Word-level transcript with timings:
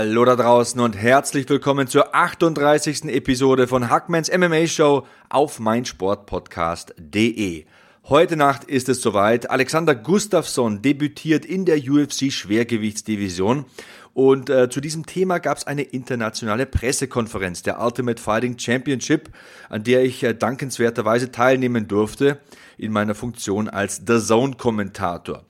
Hallo 0.00 0.24
da 0.24 0.34
draußen 0.34 0.80
und 0.80 0.96
herzlich 0.96 1.46
willkommen 1.50 1.86
zur 1.86 2.14
38. 2.14 3.04
Episode 3.04 3.68
von 3.68 3.90
Hackmans 3.90 4.34
MMA 4.34 4.66
Show 4.66 5.06
auf 5.28 5.60
meinsportpodcast.de. 5.60 7.66
Heute 8.08 8.36
Nacht 8.38 8.64
ist 8.64 8.88
es 8.88 9.02
soweit. 9.02 9.50
Alexander 9.50 9.94
Gustafsson 9.94 10.80
debütiert 10.80 11.44
in 11.44 11.66
der 11.66 11.82
UFC 11.86 12.32
Schwergewichtsdivision. 12.32 13.66
Und 14.14 14.48
äh, 14.48 14.70
zu 14.70 14.80
diesem 14.80 15.04
Thema 15.04 15.36
gab 15.36 15.58
es 15.58 15.66
eine 15.66 15.82
internationale 15.82 16.64
Pressekonferenz 16.64 17.62
der 17.62 17.78
Ultimate 17.78 18.22
Fighting 18.22 18.58
Championship, 18.58 19.28
an 19.68 19.84
der 19.84 20.02
ich 20.02 20.22
äh, 20.22 20.32
dankenswerterweise 20.32 21.30
teilnehmen 21.30 21.88
durfte 21.88 22.40
in 22.78 22.90
meiner 22.90 23.14
Funktion 23.14 23.68
als 23.68 24.00
The 24.06 24.18
Zone 24.18 24.54
Kommentator. 24.56 25.44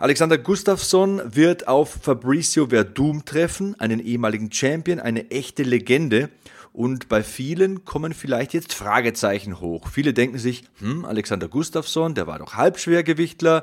Alexander 0.00 0.38
Gustafsson 0.38 1.20
wird 1.26 1.68
auf 1.68 1.90
Fabricio 1.90 2.68
Verdum 2.68 3.26
treffen, 3.26 3.78
einen 3.78 4.00
ehemaligen 4.00 4.50
Champion, 4.50 4.98
eine 4.98 5.30
echte 5.30 5.62
Legende. 5.62 6.30
Und 6.72 7.10
bei 7.10 7.22
vielen 7.22 7.84
kommen 7.84 8.14
vielleicht 8.14 8.54
jetzt 8.54 8.72
Fragezeichen 8.72 9.60
hoch. 9.60 9.88
Viele 9.88 10.14
denken 10.14 10.38
sich, 10.38 10.64
hm, 10.78 11.04
Alexander 11.04 11.48
Gustafsson, 11.48 12.14
der 12.14 12.26
war 12.26 12.38
doch 12.38 12.54
Halbschwergewichtler, 12.54 13.62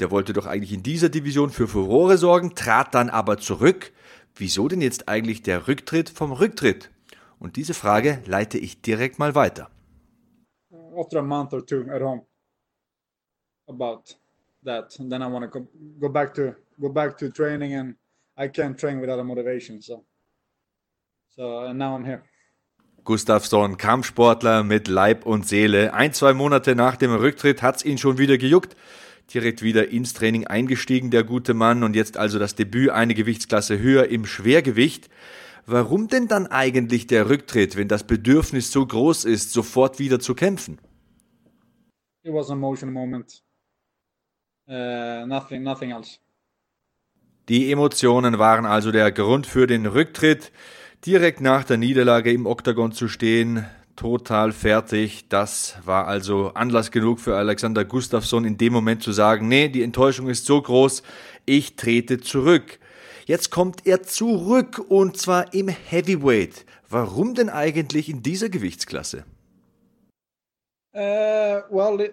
der 0.00 0.10
wollte 0.10 0.34
doch 0.34 0.44
eigentlich 0.44 0.74
in 0.74 0.82
dieser 0.82 1.08
Division 1.08 1.48
für 1.48 1.66
Furore 1.66 2.18
sorgen, 2.18 2.54
trat 2.54 2.94
dann 2.94 3.08
aber 3.08 3.38
zurück. 3.38 3.90
Wieso 4.34 4.68
denn 4.68 4.82
jetzt 4.82 5.08
eigentlich 5.08 5.40
der 5.40 5.66
Rücktritt 5.66 6.10
vom 6.10 6.32
Rücktritt? 6.32 6.90
Und 7.38 7.56
diese 7.56 7.72
Frage 7.72 8.22
leite 8.26 8.58
ich 8.58 8.82
direkt 8.82 9.18
mal 9.18 9.34
weiter. 9.34 9.70
After 10.94 11.20
a 11.20 11.22
month 11.22 11.54
or 11.54 11.64
two 11.64 11.86
at 11.90 12.02
home 12.02 12.26
about 13.66 14.20
that 14.64 14.98
and 14.98 15.10
then 15.10 15.22
i 15.22 15.26
want 15.26 15.42
to 15.42 15.48
go, 15.48 15.66
go 15.98 16.08
back 16.08 16.34
to 16.34 16.54
go 16.80 16.88
back 16.88 17.16
to 17.16 17.28
training 17.30 17.74
and 17.74 17.94
i 18.36 18.48
can't 18.48 18.78
train 18.78 19.00
without 19.00 19.18
a 19.18 19.24
motivation 19.24 19.80
so 19.80 20.04
so 21.28 21.60
and 21.66 21.78
now 21.78 21.94
i'm 21.94 22.04
here 22.04 22.22
Gustafsson, 23.04 23.78
Kampfsportler 23.78 24.62
mit 24.62 24.86
Leib 24.86 25.24
und 25.24 25.48
Seele. 25.48 25.94
Ein, 25.94 26.12
zwei 26.12 26.34
Monate 26.34 26.74
nach 26.76 26.96
dem 26.96 27.12
Rücktritt 27.12 27.62
hat's 27.62 27.84
ihn 27.84 27.98
schon 27.98 28.18
wieder 28.18 28.36
gejuckt. 28.36 28.76
Direkt 29.32 29.62
wieder 29.62 29.88
ins 29.88 30.12
Training 30.12 30.46
eingestiegen, 30.46 31.10
der 31.10 31.24
gute 31.24 31.54
Mann, 31.54 31.82
und 31.82 31.96
jetzt 31.96 32.16
also 32.16 32.38
das 32.38 32.56
Debüt 32.56 32.90
eine 32.90 33.14
Gewichtsklasse 33.14 33.78
höher 33.78 34.08
im 34.08 34.26
Schwergewicht. 34.26 35.08
Warum 35.66 36.08
denn 36.08 36.26
dann 36.26 36.46
eigentlich 36.46 37.06
der 37.06 37.30
Rücktritt, 37.30 37.76
wenn 37.76 37.88
das 37.88 38.04
Bedürfnis 38.04 38.72
so 38.72 38.84
groß 38.84 39.24
ist, 39.24 39.52
sofort 39.52 39.98
wieder 39.98 40.18
zu 40.20 40.34
kämpfen? 40.34 40.78
It 42.22 42.32
was 42.32 42.50
an 42.50 42.58
emotional 42.58 42.92
moment. 42.92 43.42
Uh, 44.70 45.26
nothing, 45.26 45.64
nothing 45.64 45.90
else. 45.90 46.20
Die 47.48 47.72
Emotionen 47.72 48.38
waren 48.38 48.64
also 48.64 48.92
der 48.92 49.10
Grund 49.10 49.48
für 49.48 49.66
den 49.66 49.86
Rücktritt. 49.86 50.52
Direkt 51.04 51.40
nach 51.40 51.64
der 51.64 51.76
Niederlage 51.76 52.30
im 52.32 52.46
Oktagon 52.46 52.92
zu 52.92 53.08
stehen, 53.08 53.66
total 53.96 54.52
fertig. 54.52 55.28
Das 55.28 55.76
war 55.84 56.06
also 56.06 56.52
Anlass 56.54 56.92
genug 56.92 57.18
für 57.18 57.34
Alexander 57.36 57.84
Gustafsson 57.84 58.44
in 58.44 58.58
dem 58.58 58.72
Moment 58.72 59.02
zu 59.02 59.10
sagen, 59.10 59.48
nee, 59.48 59.68
die 59.68 59.82
Enttäuschung 59.82 60.28
ist 60.28 60.46
so 60.46 60.62
groß, 60.62 61.02
ich 61.46 61.74
trete 61.74 62.20
zurück. 62.20 62.78
Jetzt 63.26 63.50
kommt 63.50 63.88
er 63.88 64.04
zurück 64.04 64.80
und 64.88 65.16
zwar 65.16 65.52
im 65.52 65.66
Heavyweight. 65.66 66.64
Warum 66.88 67.34
denn 67.34 67.50
eigentlich 67.50 68.08
in 68.08 68.22
dieser 68.22 68.48
Gewichtsklasse? 68.48 69.24
Uh, 70.94 71.62
well, 71.70 72.12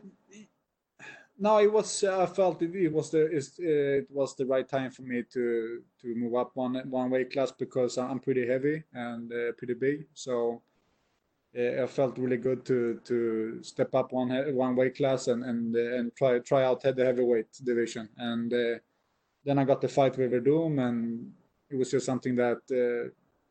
no, 1.38 1.60
it 1.60 1.72
was. 1.72 2.04
Uh, 2.04 2.24
I 2.24 2.26
felt 2.26 2.62
it, 2.62 2.76
it 2.76 2.92
was 2.92 3.12
the 3.12 3.26
uh, 3.26 4.02
it 4.02 4.08
was 4.10 4.36
the 4.36 4.46
right 4.46 4.68
time 4.68 4.92
for 4.92 5.04
me 5.04 5.24
to 5.34 5.82
to 6.02 6.16
move 6.16 6.36
up 6.36 6.52
one 6.56 6.76
one 6.90 7.10
weight 7.10 7.32
class 7.32 7.52
because 7.52 7.98
I'm 7.98 8.20
pretty 8.20 8.48
heavy 8.48 8.84
and 8.94 9.32
uh, 9.32 9.52
pretty 9.58 9.76
big. 9.76 10.08
So 10.14 10.62
uh, 11.58 11.84
I 11.84 11.88
felt 11.88 12.18
really 12.18 12.38
good 12.38 12.66
to 12.66 13.00
to 13.06 13.60
step 13.62 13.94
up 13.94 14.12
one 14.12 14.30
one 14.56 14.76
weight 14.76 14.98
class 14.98 15.28
and 15.28 15.44
and 15.44 15.76
uh, 15.76 15.98
and 15.98 16.16
try 16.16 16.40
try 16.40 16.64
out 16.64 16.82
the 16.82 17.06
heavyweight 17.06 17.52
division. 17.64 18.10
And 18.18 18.52
uh, 18.54 18.80
then 19.46 19.60
I 19.60 19.64
got 19.64 19.82
the 19.82 19.88
fight 19.88 20.18
with 20.18 20.32
Verdum, 20.32 20.80
and 20.80 21.32
it 21.70 21.76
was 21.76 21.92
just 21.92 22.06
something 22.06 22.36
that 22.36 22.62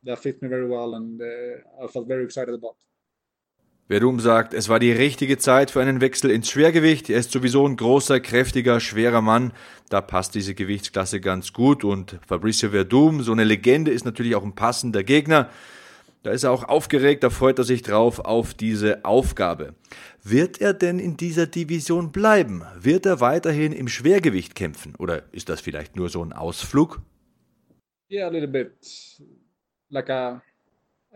that 0.03 0.19
fit 0.19 0.41
me 0.41 0.49
very 0.49 0.67
well, 0.67 0.95
and 0.95 1.21
I 1.81 1.87
felt 1.87 2.07
very 2.07 2.23
excited 2.23 2.53
about. 2.53 2.75
Verdum 3.89 4.19
sagt, 4.19 4.53
es 4.53 4.67
war 4.67 4.79
die 4.79 4.91
richtige 4.91 5.37
Zeit 5.37 5.71
für 5.71 5.79
einen 5.81 6.01
Wechsel 6.01 6.29
ins 6.29 6.49
Schwergewicht. 6.49 7.09
Er 7.09 7.19
ist 7.19 7.31
sowieso 7.31 7.65
ein 7.65 7.77
großer, 7.77 8.19
kräftiger, 8.19 8.81
schwerer 8.81 9.21
Mann. 9.21 9.53
Da 9.87 10.01
passt 10.01 10.35
diese 10.35 10.55
Gewichtsklasse 10.55 11.21
ganz 11.21 11.53
gut. 11.53 11.85
Und 11.85 12.19
Fabricio 12.27 12.71
Verdum, 12.71 13.23
so 13.23 13.31
eine 13.31 13.45
Legende, 13.45 13.91
ist 13.91 14.03
natürlich 14.03 14.35
auch 14.35 14.43
ein 14.43 14.55
passender 14.55 15.05
Gegner. 15.05 15.49
Da 16.23 16.31
ist 16.31 16.43
er 16.43 16.51
auch 16.51 16.65
aufgeregt, 16.65 17.23
da 17.23 17.29
freut 17.29 17.59
er 17.59 17.63
sich 17.63 17.81
drauf 17.81 18.19
auf 18.19 18.53
diese 18.53 19.05
Aufgabe. 19.05 19.73
Wird 20.21 20.59
er 20.59 20.73
denn 20.73 20.99
in 20.99 21.15
dieser 21.15 21.47
Division 21.47 22.11
bleiben? 22.11 22.63
Wird 22.77 23.05
er 23.05 23.21
weiterhin 23.21 23.71
im 23.71 23.87
Schwergewicht 23.87 24.53
kämpfen? 24.53 24.95
Oder 24.97 25.23
ist 25.31 25.47
das 25.47 25.61
vielleicht 25.61 25.95
nur 25.95 26.09
so 26.09 26.21
ein 26.21 26.33
Ausflug? 26.33 26.99
Yeah, 28.11 28.27
a 28.27 28.29
little 28.29 28.49
bit. 28.49 28.73
Like 29.89 30.09
a, 30.09 30.41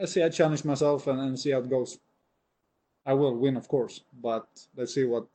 I 0.02 0.06
say 0.06 0.26
I 0.26 0.30
challenge 0.30 0.64
myself 0.64 1.06
and, 1.10 1.20
and 1.20 1.38
see 1.38 1.54
how 1.54 1.62
it 1.62 1.70
goes. 1.70 2.00
I 3.08 3.14
will 3.14 3.40
win, 3.40 3.58
of 3.58 3.68
course, 3.68 4.02
but 4.12 4.46
let's 4.76 4.94
see 4.94 5.06
what 5.06 5.28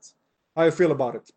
I 0.56 0.70
feel 0.70 0.90
about 0.90 1.16
it. 1.16 1.32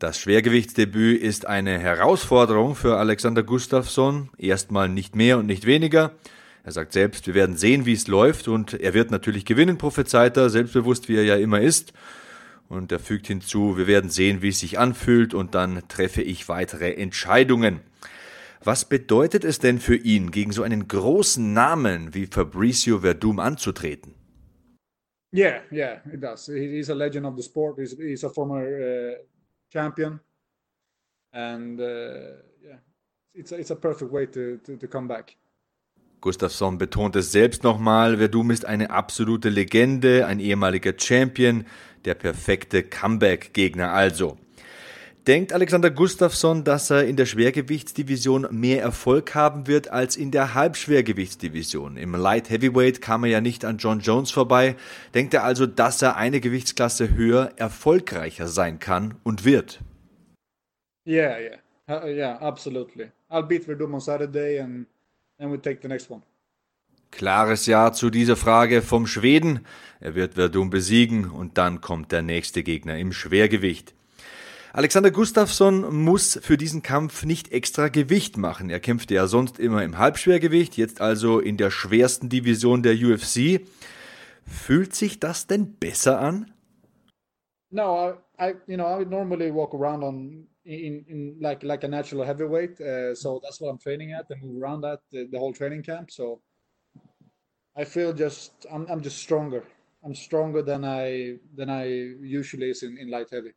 Das 0.00 0.18
Schwergewichtsdebüt 0.18 1.22
ist 1.22 1.46
eine 1.46 1.78
Herausforderung 1.78 2.74
für 2.74 2.96
Alexander 2.96 3.42
Gustafsson. 3.44 4.28
Erstmal 4.36 4.88
nicht 4.88 5.14
mehr 5.14 5.38
und 5.38 5.46
nicht 5.46 5.66
weniger. 5.66 6.12
Er 6.64 6.72
sagt 6.72 6.92
selbst, 6.92 7.26
wir 7.26 7.34
werden 7.34 7.56
sehen, 7.56 7.86
wie 7.86 7.92
es 7.92 8.08
läuft 8.08 8.48
und 8.48 8.74
er 8.74 8.92
wird 8.92 9.10
natürlich 9.10 9.44
gewinnen, 9.44 9.78
prophezeit 9.78 10.36
er, 10.36 10.50
selbstbewusst 10.50 11.08
wie 11.08 11.16
er 11.16 11.24
ja 11.24 11.36
immer 11.36 11.60
ist. 11.60 11.92
Und 12.68 12.90
er 12.90 12.98
fügt 12.98 13.28
hinzu, 13.28 13.76
wir 13.76 13.86
werden 13.86 14.10
sehen, 14.10 14.42
wie 14.42 14.48
es 14.48 14.60
sich 14.60 14.78
anfühlt 14.78 15.32
und 15.32 15.54
dann 15.54 15.82
treffe 15.88 16.22
ich 16.22 16.48
weitere 16.48 16.94
Entscheidungen. 16.94 17.80
Was 18.64 18.86
bedeutet 18.86 19.44
es 19.44 19.58
denn 19.58 19.78
für 19.78 19.96
ihn, 19.96 20.30
gegen 20.30 20.52
so 20.52 20.62
einen 20.62 20.88
großen 20.88 21.52
Namen 21.52 22.14
wie 22.14 22.26
Fabricio 22.26 23.00
Verdum 23.00 23.38
anzutreten? 23.38 24.14
Yeah, 25.34 25.62
yeah, 25.72 25.98
it 26.12 26.20
does. 26.20 26.46
He's 26.46 26.90
a 26.90 26.94
legend 26.94 27.26
of 27.26 27.34
the 27.34 27.42
sport. 27.42 27.80
He's, 27.80 27.98
he's 27.98 28.22
a 28.22 28.30
former 28.30 28.62
uh, 28.62 29.14
champion, 29.68 30.20
and 31.32 31.80
uh, 31.80 32.38
yeah, 32.62 32.78
it's 33.34 33.50
a, 33.50 33.56
it's 33.56 33.70
a 33.70 33.76
perfect 33.76 34.12
way 34.12 34.26
to, 34.26 34.58
to, 34.58 34.76
to 34.76 34.86
come 34.86 35.08
back. 35.08 35.36
Gustafsson 36.20 36.78
betont 36.78 37.16
es 37.16 37.32
selbst 37.32 37.64
nochmal, 37.64 38.16
Verdum 38.18 38.52
ist 38.52 38.64
eine 38.64 38.90
absolute 38.90 39.50
Legende, 39.50 40.24
ein 40.24 40.38
ehemaliger 40.38 40.94
Champion, 40.96 41.66
der 42.04 42.14
perfekte 42.14 42.84
Comeback-Gegner 42.84 43.92
also. 43.92 44.38
Denkt 45.26 45.54
Alexander 45.54 45.90
Gustafsson, 45.90 46.64
dass 46.64 46.90
er 46.90 47.06
in 47.06 47.16
der 47.16 47.24
Schwergewichtsdivision 47.24 48.46
mehr 48.50 48.82
Erfolg 48.82 49.34
haben 49.34 49.66
wird 49.66 49.88
als 49.88 50.16
in 50.16 50.30
der 50.30 50.52
Halbschwergewichtsdivision? 50.52 51.96
Im 51.96 52.14
Light 52.14 52.50
Heavyweight 52.50 53.00
kam 53.00 53.24
er 53.24 53.30
ja 53.30 53.40
nicht 53.40 53.64
an 53.64 53.78
John 53.78 54.00
Jones 54.00 54.30
vorbei. 54.30 54.76
Denkt 55.14 55.32
er 55.32 55.42
also, 55.42 55.64
dass 55.64 56.02
er 56.02 56.16
eine 56.16 56.40
Gewichtsklasse 56.40 57.14
höher 57.14 57.52
erfolgreicher 57.56 58.48
sein 58.48 58.80
kann 58.80 59.14
und 59.22 59.46
wird? 59.46 59.80
Yeah, 61.06 61.38
yeah, 61.38 62.04
uh, 62.04 62.06
yeah, 62.06 62.36
absolutely. 62.36 63.10
I'll 63.30 63.46
beat 63.46 63.64
Verdum 63.64 63.94
on 63.94 64.00
Saturday 64.00 64.60
and 64.60 64.86
then 65.38 65.50
we 65.50 65.58
take 65.58 65.78
the 65.80 65.88
next 65.88 66.10
one. 66.10 66.20
Klares 67.10 67.64
Ja 67.64 67.94
zu 67.94 68.10
dieser 68.10 68.36
Frage 68.36 68.82
vom 68.82 69.06
Schweden. 69.06 69.64
Er 70.00 70.14
wird 70.14 70.34
Verdum 70.34 70.68
besiegen 70.68 71.30
und 71.30 71.56
dann 71.56 71.80
kommt 71.80 72.12
der 72.12 72.20
nächste 72.20 72.62
Gegner 72.62 72.98
im 72.98 73.14
Schwergewicht. 73.14 73.94
Alexander 74.76 75.12
Gustafsson 75.12 76.02
muss 76.02 76.36
für 76.42 76.56
diesen 76.56 76.82
Kampf 76.82 77.24
nicht 77.24 77.52
extra 77.52 77.86
Gewicht 77.86 78.36
machen. 78.36 78.70
Er 78.70 78.80
kämpfte 78.80 79.14
ja 79.14 79.28
sonst 79.28 79.60
immer 79.60 79.84
im 79.84 79.98
Halbschwergewicht, 79.98 80.76
jetzt 80.76 81.00
also 81.00 81.38
in 81.38 81.56
der 81.56 81.70
schwersten 81.70 82.28
Division 82.28 82.82
der 82.82 82.94
UFC. 82.94 83.60
Fühlt 84.44 84.96
sich 84.96 85.20
das 85.20 85.46
denn 85.46 85.74
besser 85.74 86.18
an? 86.18 86.52
No, 87.70 88.14
I, 88.36 88.46
I 88.48 88.54
you 88.66 88.74
know, 88.76 89.00
I 89.00 89.04
normally 89.04 89.54
walk 89.54 89.74
around 89.74 90.02
on 90.02 90.48
in, 90.64 91.04
in 91.06 91.38
like 91.38 91.62
like 91.62 91.84
a 91.84 91.88
natural 91.88 92.26
heavyweight, 92.26 92.80
uh, 92.80 93.14
so 93.14 93.38
that's 93.44 93.60
what 93.60 93.70
I'm 93.70 93.78
training 93.78 94.12
at 94.12 94.28
and 94.30 94.42
move 94.42 94.60
around 94.60 94.82
that 94.82 94.98
the, 95.12 95.28
the 95.30 95.38
whole 95.38 95.52
training 95.52 95.84
camp. 95.84 96.10
So 96.10 96.40
I 97.76 97.84
feel 97.84 98.12
just 98.12 98.66
I'm, 98.72 98.88
I'm 98.90 99.02
just 99.02 99.18
stronger. 99.18 99.62
I'm 100.02 100.16
stronger 100.16 100.62
than 100.62 100.84
I 100.84 101.38
than 101.54 101.70
I 101.70 101.84
usually 102.20 102.70
is 102.70 102.82
in, 102.82 102.98
in 102.98 103.08
light 103.08 103.28
heavy. 103.30 103.52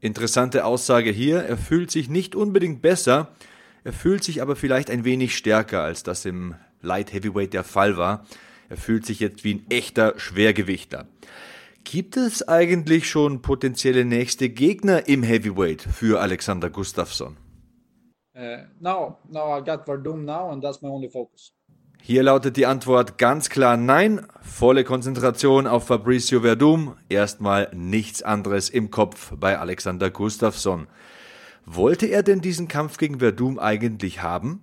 Interessante 0.00 0.64
Aussage 0.64 1.10
hier. 1.10 1.42
Er 1.42 1.56
fühlt 1.56 1.90
sich 1.90 2.08
nicht 2.08 2.34
unbedingt 2.36 2.82
besser, 2.82 3.32
er 3.84 3.92
fühlt 3.92 4.22
sich 4.22 4.42
aber 4.42 4.54
vielleicht 4.54 4.90
ein 4.90 5.04
wenig 5.04 5.36
stärker, 5.36 5.82
als 5.82 6.02
das 6.02 6.24
im 6.24 6.54
Light 6.80 7.12
Heavyweight 7.12 7.52
der 7.52 7.64
Fall 7.64 7.96
war. 7.96 8.26
Er 8.68 8.76
fühlt 8.76 9.06
sich 9.06 9.18
jetzt 9.18 9.44
wie 9.44 9.54
ein 9.54 9.66
echter 9.70 10.14
Schwergewichter. 10.18 11.08
Gibt 11.84 12.16
es 12.16 12.46
eigentlich 12.46 13.08
schon 13.08 13.40
potenzielle 13.40 14.04
nächste 14.04 14.50
Gegner 14.50 15.08
im 15.08 15.22
Heavyweight 15.22 15.82
für 15.82 16.20
Alexander 16.20 16.68
Gustafsson? 16.70 17.36
Uh, 18.36 18.58
no, 18.78 19.16
no, 19.28 19.58
I 19.58 19.64
got 19.64 19.84
Verdum 19.84 20.24
now 20.24 20.50
and 20.50 20.62
that's 20.62 20.82
my 20.82 20.88
only 20.88 21.08
focus. 21.08 21.52
Hier 22.02 22.22
lautet 22.22 22.56
die 22.56 22.66
Antwort 22.66 23.18
ganz 23.18 23.50
klar 23.50 23.76
nein. 23.76 24.26
Volle 24.40 24.84
Konzentration 24.84 25.66
auf 25.66 25.86
Fabricio 25.86 26.40
Verdum. 26.40 26.96
Erstmal 27.08 27.70
nichts 27.74 28.22
anderes 28.22 28.70
im 28.70 28.90
Kopf 28.90 29.32
bei 29.36 29.58
Alexander 29.58 30.10
Gustafsson. 30.10 30.86
Wollte 31.66 32.06
er 32.06 32.22
denn 32.22 32.40
diesen 32.40 32.66
Kampf 32.66 32.96
gegen 32.96 33.18
Verdum 33.18 33.58
eigentlich 33.58 34.22
haben? 34.22 34.62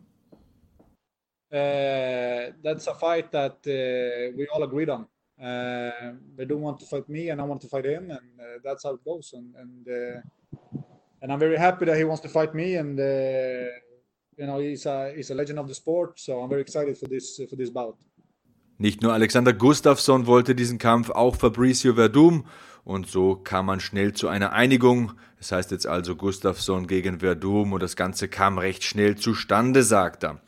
Uh, 1.51 2.51
that's 2.63 2.87
a 2.87 2.93
fight 2.93 3.31
that 3.31 3.57
uh, 3.67 4.35
we 4.35 4.47
all 4.51 4.63
agreed 4.63 4.89
on. 4.89 5.05
Uh, 5.39 6.15
Verdum 6.35 6.61
want 6.61 6.79
to 6.79 6.85
fight 6.85 7.07
me 7.07 7.31
and 7.31 7.39
I 7.39 7.43
want 7.45 7.61
to 7.61 7.67
fight 7.67 7.85
him, 7.85 8.09
and 8.09 8.39
uh, 8.39 8.59
that's 8.63 8.83
how 8.83 8.95
it 8.95 9.03
goes. 9.03 9.33
And 9.33 9.55
and, 9.55 9.87
uh, 9.87 10.21
and 11.21 11.31
I'm 11.31 11.39
very 11.39 11.57
happy 11.57 11.85
that 11.85 11.95
he 11.95 12.03
wants 12.03 12.21
to 12.23 12.29
fight 12.29 12.55
me, 12.55 12.75
and 12.75 12.99
uh, 12.99 13.67
you 14.37 14.45
know 14.45 14.59
he's 14.59 14.85
a 14.85 15.11
he's 15.15 15.31
a 15.31 15.33
legend 15.33 15.59
of 15.59 15.67
the 15.67 15.73
sport. 15.73 16.19
So 16.19 16.41
I'm 16.41 16.49
very 16.49 16.61
excited 16.61 16.97
for 16.97 17.07
this 17.07 17.41
for 17.49 17.57
this 17.57 17.71
bout. 17.71 17.95
Nicht 18.77 19.01
nur 19.01 19.13
Alexander 19.13 19.53
Gustafsson 19.53 20.27
wollte 20.27 20.53
diesen 20.53 20.77
Kampf, 20.79 21.09
auch 21.09 21.35
Fabricio 21.35 21.93
Verdum. 21.93 22.45
Und 22.83 23.07
so 23.07 23.35
kam 23.35 23.65
man 23.67 23.79
schnell 23.79 24.13
zu 24.13 24.27
einer 24.27 24.51
Einigung. 24.51 25.13
Das 25.39 25.51
heißt 25.51 25.71
jetzt 25.71 25.87
also 25.87 26.15
Gustafsson 26.15 26.85
gegen 26.85 27.19
Verdum 27.19 27.73
und 27.73 27.81
das 27.81 27.95
Ganze 27.95 28.27
kam 28.27 28.57
recht 28.57 28.83
schnell 28.83 29.15
zustande, 29.15 29.81
sagt 29.81 30.23
er. 30.23 30.41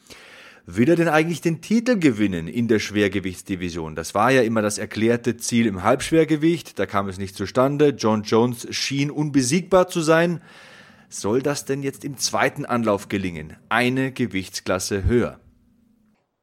Will 0.65 0.89
er 0.89 0.97
denn 0.97 1.07
eigentlich 1.07 1.39
den 1.39 1.61
Titel 1.61 1.97
gewinnen 1.97 2.49
in 2.49 2.67
der 2.67 2.79
Schwergewichtsdivision? 2.79 3.95
Das 3.95 4.13
war 4.13 4.31
ja 4.31 4.41
immer 4.41 4.61
das 4.61 4.77
erklärte 4.77 5.37
Ziel 5.37 5.65
im 5.65 5.81
Halbschwergewicht. 5.83 6.77
Da 6.77 6.85
kam 6.85 7.07
es 7.07 7.17
nicht 7.17 7.37
zustande. 7.37 7.95
John 7.97 8.23
Jones 8.23 8.67
schien 8.71 9.09
unbesiegbar 9.09 9.87
zu 9.87 10.01
sein. 10.01 10.41
Soll 11.09 11.41
das 11.41 11.65
denn 11.65 11.83
jetzt 11.83 12.03
im 12.03 12.17
zweiten 12.17 12.65
Anlauf 12.65 13.07
gelingen? 13.07 13.55
Eine 13.69 14.11
Gewichtsklasse 14.11 15.05
höher. 15.05 15.39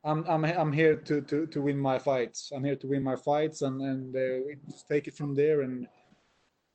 I'm 0.05 0.25
I'm 0.27 0.45
I'm 0.45 0.73
here 0.73 1.03
to 1.05 1.23
to 1.23 1.47
to 1.47 1.63
win 1.63 1.79
my 1.79 1.99
fights. 1.99 2.53
I'm 2.53 2.63
here 2.63 2.79
to 2.79 2.89
win 2.89 3.03
my 3.03 3.17
fights, 3.17 3.63
and 3.63 3.81
and 3.81 4.15
uh, 4.15 4.55
take 4.87 5.09
it 5.09 5.17
from 5.17 5.35
there. 5.35 5.63
And 5.63 5.89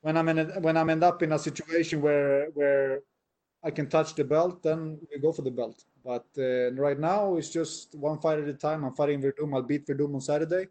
when 0.02 0.18
I'm 0.18 0.28
in 0.30 0.40
a, 0.40 0.60
when 0.60 0.76
I'm 0.76 0.90
end 0.90 1.04
up 1.04 1.22
in 1.22 1.32
a 1.32 1.38
situation 1.38 2.02
where 2.02 2.50
where 2.56 3.02
I 3.64 3.72
can 3.72 3.88
touch 3.88 4.16
the 4.16 4.24
belt, 4.24 4.64
then 4.64 5.00
we 5.12 5.20
go 5.20 5.32
for 5.32 5.44
the 5.44 5.52
belt. 5.52 5.84
But 6.04 6.26
uh, 6.38 6.72
right 6.74 7.00
now 7.00 7.38
it's 7.38 7.50
just 7.50 7.94
one 7.94 8.20
fight 8.20 8.40
at 8.40 8.48
a 8.48 8.54
time. 8.54 8.84
I'm 8.84 8.96
fighting 8.96 9.22
Verdum. 9.22 9.54
I'll 9.54 9.62
beat 9.62 9.86
Verdum 9.86 10.16
on 10.16 10.22
Saturday. 10.22 10.68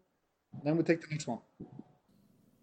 Then 0.63 0.75
we 0.75 0.83
take 0.83 1.01
the 1.01 1.07
next 1.11 1.27
one. 1.27 1.39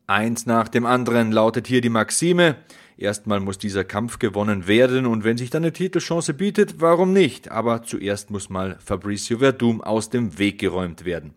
Eins 0.08 0.46
nach 0.46 0.68
dem 0.68 0.86
anderen 0.86 1.32
lautet 1.32 1.66
hier 1.66 1.80
die 1.80 1.88
Maxime. 1.88 2.56
Erstmal 2.96 3.40
muss 3.40 3.58
dieser 3.58 3.84
Kampf 3.84 4.18
gewonnen 4.18 4.68
werden 4.68 5.04
und 5.04 5.24
wenn 5.24 5.36
sich 5.36 5.50
dann 5.50 5.64
eine 5.64 5.72
Titelchance 5.72 6.32
bietet, 6.32 6.80
warum 6.80 7.12
nicht? 7.12 7.50
Aber 7.50 7.82
zuerst 7.82 8.30
muss 8.30 8.48
mal 8.48 8.78
Fabricio 8.78 9.38
Verdum 9.38 9.82
aus 9.82 10.08
dem 10.08 10.38
Weg 10.38 10.60
geräumt 10.60 11.04
werden. 11.04 11.34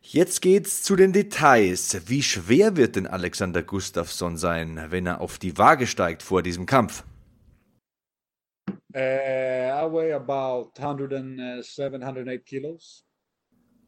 Jetzt 0.00 0.42
geht's 0.42 0.82
zu 0.82 0.96
den 0.96 1.12
Details. 1.12 2.08
Wie 2.08 2.22
schwer 2.22 2.76
wird 2.76 2.96
denn 2.96 3.06
Alexander 3.06 3.62
Gustafsson 3.62 4.36
sein, 4.36 4.86
wenn 4.88 5.06
er 5.06 5.20
auf 5.20 5.38
die 5.38 5.56
Waage 5.58 5.86
steigt 5.86 6.22
vor 6.22 6.42
diesem 6.42 6.66
Kampf? 6.66 7.04
Uh, 8.94 8.98
I 8.98 9.86
weigh 9.90 10.14
about 10.14 10.72
107, 10.78 12.02
108 12.02 12.44
kilos. 12.46 13.04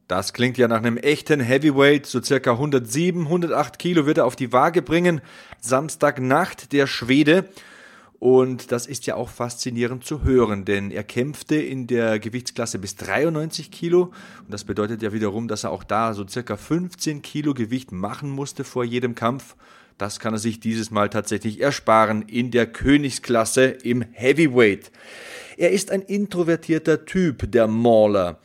Das 0.08 0.32
klingt 0.32 0.56
ja 0.56 0.68
nach 0.68 0.78
einem 0.78 0.98
echten 0.98 1.40
Heavyweight. 1.40 2.06
So 2.06 2.22
circa 2.22 2.52
107, 2.52 3.22
108 3.22 3.78
Kilo 3.78 4.06
wird 4.06 4.18
er 4.18 4.26
auf 4.26 4.36
die 4.36 4.52
Waage 4.52 4.80
bringen. 4.80 5.20
Samstagnacht 5.60 6.72
der 6.72 6.86
Schwede. 6.86 7.48
Und 8.20 8.70
das 8.72 8.86
ist 8.86 9.06
ja 9.06 9.16
auch 9.16 9.28
faszinierend 9.28 10.04
zu 10.04 10.22
hören, 10.22 10.64
denn 10.64 10.90
er 10.90 11.04
kämpfte 11.04 11.56
in 11.56 11.86
der 11.86 12.18
Gewichtsklasse 12.18 12.78
bis 12.78 12.96
93 12.96 13.70
Kilo. 13.70 14.04
Und 14.04 14.50
das 14.50 14.64
bedeutet 14.64 15.02
ja 15.02 15.12
wiederum, 15.12 15.48
dass 15.48 15.64
er 15.64 15.70
auch 15.70 15.84
da 15.84 16.14
so 16.14 16.26
circa 16.26 16.56
15 16.56 17.20
Kilo 17.20 17.52
Gewicht 17.52 17.92
machen 17.92 18.30
musste 18.30 18.64
vor 18.64 18.84
jedem 18.84 19.14
Kampf. 19.14 19.56
Das 19.98 20.20
kann 20.20 20.34
er 20.34 20.38
sich 20.38 20.60
dieses 20.60 20.90
Mal 20.90 21.10
tatsächlich 21.10 21.60
ersparen 21.60 22.22
in 22.22 22.50
der 22.50 22.66
Königsklasse 22.66 23.64
im 23.64 24.02
Heavyweight. 24.12 24.92
Er 25.56 25.72
ist 25.72 25.90
ein 25.90 26.02
introvertierter 26.02 27.06
Typ, 27.06 27.50
der 27.50 27.66
Mauler 27.66 28.38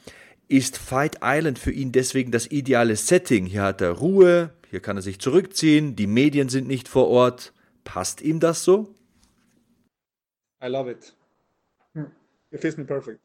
ist 0.52 0.78
Fight 0.78 1.20
Island 1.24 1.58
für 1.58 1.72
ihn 1.72 1.92
deswegen 1.92 2.32
das 2.32 2.52
ideale 2.52 2.98
Setting. 2.98 3.46
Hier 3.46 3.64
hat 3.64 3.80
er 3.80 3.92
Ruhe, 3.92 4.52
hier 4.70 4.82
kann 4.82 4.98
er 4.98 5.02
sich 5.02 5.20
zurückziehen, 5.20 5.96
die 5.96 6.08
Medien 6.08 6.50
sind 6.50 6.68
nicht 6.68 6.90
vor 6.90 7.08
Ort. 7.08 7.54
Passt 7.86 8.22
ihm 8.22 8.40
das 8.40 8.64
so? 8.64 8.94
I 10.62 10.68
love 10.68 10.92
it. 10.92 11.16
It 12.52 12.60
fits 12.60 12.78
me 12.78 12.84
perfect. 12.84 13.20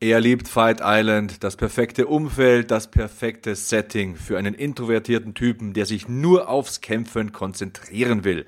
Er 0.00 0.20
liebt 0.20 0.48
Fight 0.48 0.80
Island, 0.82 1.44
das 1.44 1.54
perfekte 1.54 2.08
Umfeld, 2.08 2.72
das 2.72 2.90
perfekte 2.90 3.54
Setting 3.54 4.16
für 4.16 4.36
einen 4.36 4.54
introvertierten 4.54 5.34
Typen, 5.34 5.72
der 5.72 5.86
sich 5.86 6.08
nur 6.08 6.48
aufs 6.48 6.80
Kämpfen 6.80 7.30
konzentrieren 7.30 8.24
will. 8.24 8.44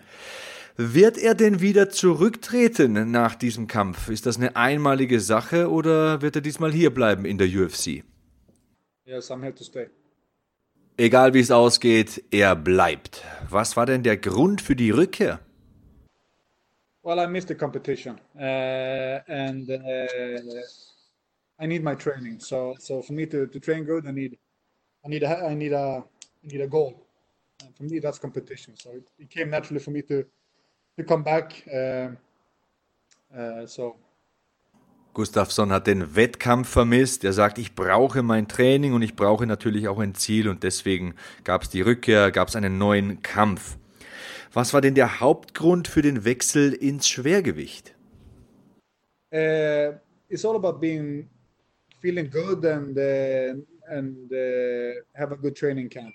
Wird 0.76 1.18
er 1.18 1.36
denn 1.36 1.60
wieder 1.60 1.88
zurücktreten 1.88 3.12
nach 3.12 3.36
diesem 3.36 3.68
Kampf? 3.68 4.08
Ist 4.08 4.26
das 4.26 4.38
eine 4.38 4.56
einmalige 4.56 5.20
Sache 5.20 5.70
oder 5.70 6.20
wird 6.20 6.34
er 6.34 6.42
diesmal 6.42 6.72
hier 6.72 6.92
bleiben 6.92 7.24
in 7.24 7.38
der 7.38 7.46
UFC? 7.46 8.02
Yes, 9.04 9.30
I'm 9.30 9.40
here 9.40 9.54
to 9.54 9.62
stay. 9.62 9.86
Egal 10.96 11.32
wie 11.32 11.38
es 11.38 11.52
ausgeht, 11.52 12.24
er 12.32 12.56
bleibt. 12.56 13.22
Was 13.48 13.76
war 13.76 13.86
denn 13.86 14.02
der 14.02 14.16
Grund 14.16 14.60
für 14.60 14.74
die 14.74 14.90
Rückkehr? 14.90 15.38
Well, 17.04 17.20
I 17.20 17.28
missed 17.28 17.48
the 17.48 17.54
competition, 17.54 18.18
uh, 18.34 19.20
and 19.28 19.68
uh, 19.68 19.76
I 21.60 21.66
need 21.66 21.84
my 21.84 21.94
training. 21.94 22.40
So, 22.40 22.74
so 22.80 23.02
for 23.02 23.12
me 23.12 23.28
to, 23.28 23.46
to 23.46 23.60
train 23.60 23.84
good, 23.84 24.06
I 24.06 24.12
need, 24.12 24.38
I 25.04 25.08
need 25.08 25.22
a, 25.22 25.46
I 25.46 25.54
need 25.54 25.72
a, 25.72 26.02
I 26.42 26.46
need 26.46 26.62
a 26.62 26.66
goal. 26.66 27.06
And 27.62 27.76
for 27.76 27.84
me, 27.84 28.00
that's 28.00 28.18
competition. 28.18 28.74
So 28.76 28.90
it, 28.90 29.06
it 29.18 29.30
came 29.30 29.50
naturally 29.50 29.80
for 29.80 29.90
me 29.92 30.02
to 30.02 30.24
to 30.96 31.04
come 31.04 31.24
back. 31.24 31.62
Uh, 31.66 32.10
uh, 33.36 33.66
so. 33.66 33.96
Gustafsson 35.12 35.70
hat 35.70 35.86
den 35.86 36.16
Wettkampf 36.16 36.68
vermisst. 36.68 37.22
Er 37.22 37.32
sagt, 37.32 37.58
ich 37.58 37.76
brauche 37.76 38.22
mein 38.22 38.48
Training 38.48 38.94
und 38.94 39.02
ich 39.02 39.14
brauche 39.14 39.46
natürlich 39.46 39.86
auch 39.86 40.00
ein 40.00 40.16
Ziel 40.16 40.48
und 40.48 40.64
deswegen 40.64 41.14
gab 41.44 41.62
es 41.62 41.70
die 41.70 41.82
Rückkehr, 41.82 42.32
gab 42.32 42.48
es 42.48 42.56
einen 42.56 42.78
neuen 42.78 43.22
Kampf. 43.22 43.78
Was 44.52 44.74
war 44.74 44.80
denn 44.80 44.96
der 44.96 45.20
Hauptgrund 45.20 45.86
für 45.86 46.02
den 46.02 46.24
Wechsel 46.24 46.72
ins 46.72 47.08
Schwergewicht? 47.08 47.94
Uh, 49.32 49.98
it's 50.28 50.44
all 50.44 50.56
about 50.56 50.78
being 50.78 51.28
feeling 52.00 52.30
good 52.30 52.64
and 52.64 52.96
uh, 52.96 53.60
and 53.88 54.30
uh, 54.32 55.00
have 55.14 55.32
a 55.32 55.36
good 55.36 55.56
training 55.56 55.88
camp. 55.88 56.14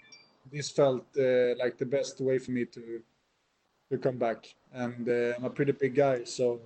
This 0.51 0.69
felt 0.71 1.05
uh, 1.17 1.55
like 1.57 1.77
the 1.77 1.85
best 1.85 2.21
way 2.21 2.39
for 2.39 2.51
me 2.51 2.65
to 2.65 3.01
to 3.91 3.97
come 3.97 4.17
back. 4.17 4.55
And 4.71 5.07
uh, 5.07 5.35
I'm 5.37 5.45
a 5.45 5.49
pretty 5.49 5.73
big 5.73 5.95
guy, 5.95 6.25
so 6.25 6.59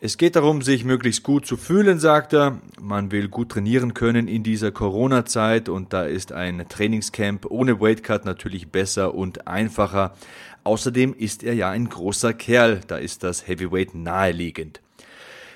es 0.00 0.18
geht 0.18 0.36
darum, 0.36 0.60
sich 0.60 0.84
möglichst 0.84 1.22
gut 1.22 1.46
zu 1.46 1.56
fühlen, 1.56 1.98
sagt 1.98 2.34
er. 2.34 2.60
Man 2.78 3.10
will 3.10 3.28
gut 3.28 3.52
trainieren 3.52 3.94
können 3.94 4.28
in 4.28 4.42
dieser 4.42 4.70
Corona-Zeit 4.70 5.70
und 5.70 5.94
da 5.94 6.04
ist 6.04 6.30
ein 6.30 6.66
Trainingscamp 6.68 7.46
ohne 7.50 7.80
Weightcut 7.80 8.26
natürlich 8.26 8.68
besser 8.68 9.14
und 9.14 9.46
einfacher. 9.48 10.14
Außerdem 10.62 11.14
ist 11.14 11.42
er 11.42 11.54
ja 11.54 11.70
ein 11.70 11.88
großer 11.88 12.34
Kerl, 12.34 12.80
da 12.86 12.98
ist 12.98 13.22
das 13.22 13.48
Heavyweight 13.48 13.94
naheliegend. 13.94 14.82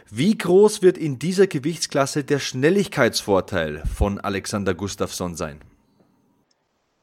Wie 0.09 0.39
groß 0.39 0.81
wird 0.81 0.97
in 0.97 1.19
dieser 1.19 1.47
Gewichtsklasse 1.47 2.25
der 2.25 2.39
Schnelligkeitsvorteil 2.39 3.83
von 3.85 4.19
Alexander 4.19 4.73
Gustafsson 4.73 5.35
sein? 5.35 5.61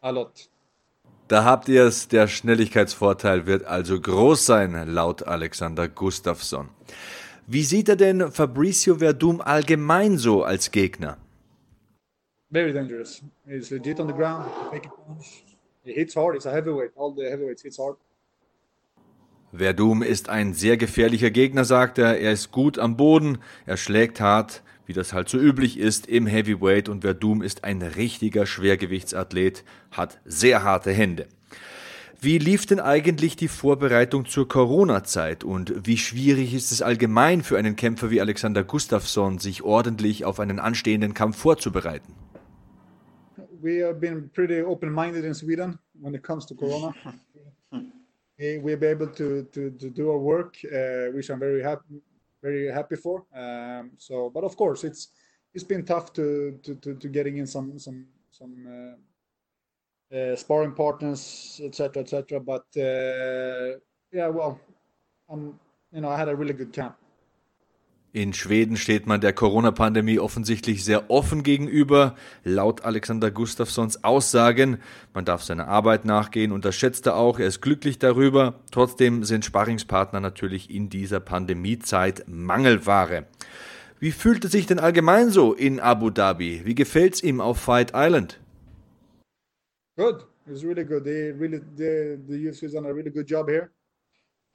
a 0.06 0.12
lot. 0.12 0.48
Da 1.28 1.44
habt 1.44 1.68
ihr 1.70 1.86
es, 1.86 2.08
der 2.08 2.28
Schnelligkeitsvorteil 2.28 3.48
wird 3.48 3.66
also 3.66 4.00
groß 4.00 4.46
sein, 4.46 4.88
laut 4.88 5.24
Alexander 5.24 5.88
Gustafsson. 5.88 6.70
Wie 7.48 7.64
sieht 7.64 7.90
er 7.90 7.96
denn 7.96 8.32
Fabricio 8.32 8.96
Verdum 8.96 9.42
allgemein 9.42 10.18
so 10.18 10.44
als 10.44 10.72
Gegner? 10.72 11.18
Very 12.52 12.74
dangerous. 12.74 13.24
He's 13.48 13.72
legit 13.72 14.00
on 14.00 14.08
the 14.08 14.14
ground. 14.14 14.46
Punch. 14.72 15.44
He 15.84 15.94
hits 15.94 16.16
hard. 16.16 16.36
He's 16.36 16.46
a 16.46 16.52
heavyweight. 16.52 16.92
All 16.96 17.14
the 17.16 17.24
heavyweights 17.24 17.64
hits 17.64 17.78
hard. 17.78 17.98
Verdum 19.52 20.02
ist 20.04 20.30
ein 20.30 20.54
sehr 20.54 20.78
gefährlicher 20.78 21.32
Gegner, 21.32 21.66
sagt 21.66 21.98
er. 21.98 22.20
Er 22.20 22.32
ist 22.32 22.52
gut 22.52 22.78
am 22.78 22.98
Boden, 22.98 23.40
er 23.66 23.78
schlägt 23.78 24.20
hart. 24.20 24.64
Wie 24.86 24.94
das 24.94 25.14
halt 25.14 25.30
so 25.30 25.38
üblich 25.38 25.78
ist 25.80 26.08
im 26.08 26.28
Heavyweight 26.28 26.90
und 26.90 27.02
Verdum 27.02 27.42
ist 27.42 27.64
ein 27.64 27.82
richtiger 27.82 28.46
Schwergewichtsathlet, 28.46 29.64
hat 29.92 30.20
sehr 30.26 30.64
harte 30.64 30.92
Hände. 30.92 31.28
Wie 32.22 32.38
lief 32.38 32.66
denn 32.66 32.80
eigentlich 32.80 33.36
die 33.36 33.48
Vorbereitung 33.48 34.26
zur 34.26 34.48
Corona-Zeit 34.48 35.44
und 35.44 35.86
wie 35.86 35.98
schwierig 35.98 36.54
ist 36.54 36.72
es 36.72 36.82
allgemein 36.82 37.44
für 37.44 37.58
einen 37.58 37.76
Kämpfer 37.76 38.10
wie 38.10 38.22
Alexander 38.22 38.64
Gustafsson, 38.64 39.38
sich 39.38 39.64
ordentlich 39.64 40.26
auf 40.26 40.40
einen 40.40 40.60
anstehenden 40.60 41.14
Kampf 41.14 41.38
vorzubereiten? 41.38 42.14
We 43.62 43.86
have 43.86 44.00
been 44.00 44.30
pretty 44.30 44.62
open-minded 44.62 45.24
in 45.24 45.34
Sweden 45.34 45.78
when 45.94 46.14
it 46.14 46.24
comes 46.24 46.46
to 46.48 46.56
Corona. 46.56 46.94
We'll 48.38 48.78
be 48.78 48.88
able 48.88 49.08
to, 49.08 49.44
to, 49.44 49.70
to 49.72 49.90
do 49.90 50.10
our 50.12 50.20
work, 50.20 50.58
uh, 50.66 51.16
which 51.16 51.30
I'm 51.30 51.40
very 51.40 51.64
happy, 51.64 52.02
very 52.46 52.72
happy 52.72 52.96
for. 52.96 53.26
Um, 53.36 53.92
so, 53.98 54.30
but 54.30 54.44
of 54.44 54.56
course, 54.56 54.84
it's 54.84 55.10
it's 55.54 55.64
been 55.64 55.84
tough 55.86 56.14
to 56.14 56.60
to, 56.64 56.76
to, 56.76 56.96
to 57.02 57.08
getting 57.08 57.38
in 57.38 57.48
some 57.48 57.80
some 57.80 58.06
some 58.30 58.54
uh, 58.78 60.16
uh, 60.16 60.36
sparring 60.36 60.74
partners, 60.74 61.60
etc., 61.64 62.04
etc. 62.04 62.40
But 62.40 62.68
uh, 62.78 63.80
yeah, 64.12 64.28
well, 64.38 64.60
I'm 65.30 65.60
you 65.92 66.02
know 66.02 66.10
I 66.10 66.18
had 66.18 66.30
a 66.30 66.36
really 66.36 66.54
good 66.54 66.74
camp. 66.74 66.96
In 68.16 68.32
Schweden 68.32 68.78
steht 68.78 69.08
man 69.08 69.20
der 69.20 69.34
Corona-Pandemie 69.34 70.20
offensichtlich 70.20 70.86
sehr 70.86 71.10
offen 71.12 71.44
gegenüber. 71.44 72.16
Laut 72.46 72.86
Alexander 72.86 73.30
Gustafssons 73.30 74.06
Aussagen, 74.06 74.78
man 75.14 75.26
darf 75.26 75.44
seiner 75.44 75.68
Arbeit 75.68 76.06
nachgehen 76.06 76.54
und 76.54 76.64
das 76.64 76.78
schätzt 76.78 77.08
er 77.08 77.18
auch, 77.18 77.40
er 77.40 77.48
ist 77.48 77.60
glücklich 77.60 78.00
darüber. 78.00 78.62
Trotzdem 78.72 79.26
sind 79.26 79.44
Sparringspartner 79.44 80.22
natürlich 80.22 80.70
in 80.70 80.90
dieser 80.90 81.20
Pandemiezeit 81.20 82.24
Mangelware. 82.30 83.26
Wie 84.00 84.14
fühlt 84.14 84.46
es 84.46 84.54
sich 84.54 84.66
denn 84.66 84.80
allgemein 84.80 85.30
so 85.30 85.54
in 85.54 85.82
Abu 85.82 86.10
Dhabi? 86.10 86.62
Wie 86.64 86.74
gefällt's 86.74 87.22
ihm 87.22 87.42
auf 87.42 87.58
Fight 87.58 87.92
Island? 87.94 88.40
Good. 89.98 90.26
It's 90.48 90.64
really 90.64 90.86
good. 90.86 91.04
They 91.04 91.34
really 91.38 91.60
the 91.76 92.18
the 92.30 92.48
UFC 92.48 92.62
has 92.62 92.72
done 92.72 92.88
a 92.88 92.94
really 92.94 93.12
good 93.12 93.30
job 93.30 93.50
here. 93.50 93.72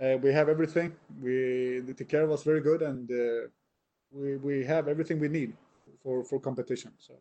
Uh, 0.01 0.17
we 0.23 0.33
have 0.33 0.49
everything. 0.49 0.93
We 1.23 1.83
they 1.85 1.93
take 1.93 2.09
care 2.09 2.25
of 2.25 2.43
very 2.43 2.63
good, 2.63 2.81
and 2.83 3.11
uh, 3.11 3.49
we 4.11 4.37
we 4.37 4.65
have 4.67 4.89
everything 4.89 5.21
we 5.21 5.29
need 5.29 5.53
for 6.03 6.25
for 6.25 6.41
competition. 6.41 6.93
So. 6.99 7.15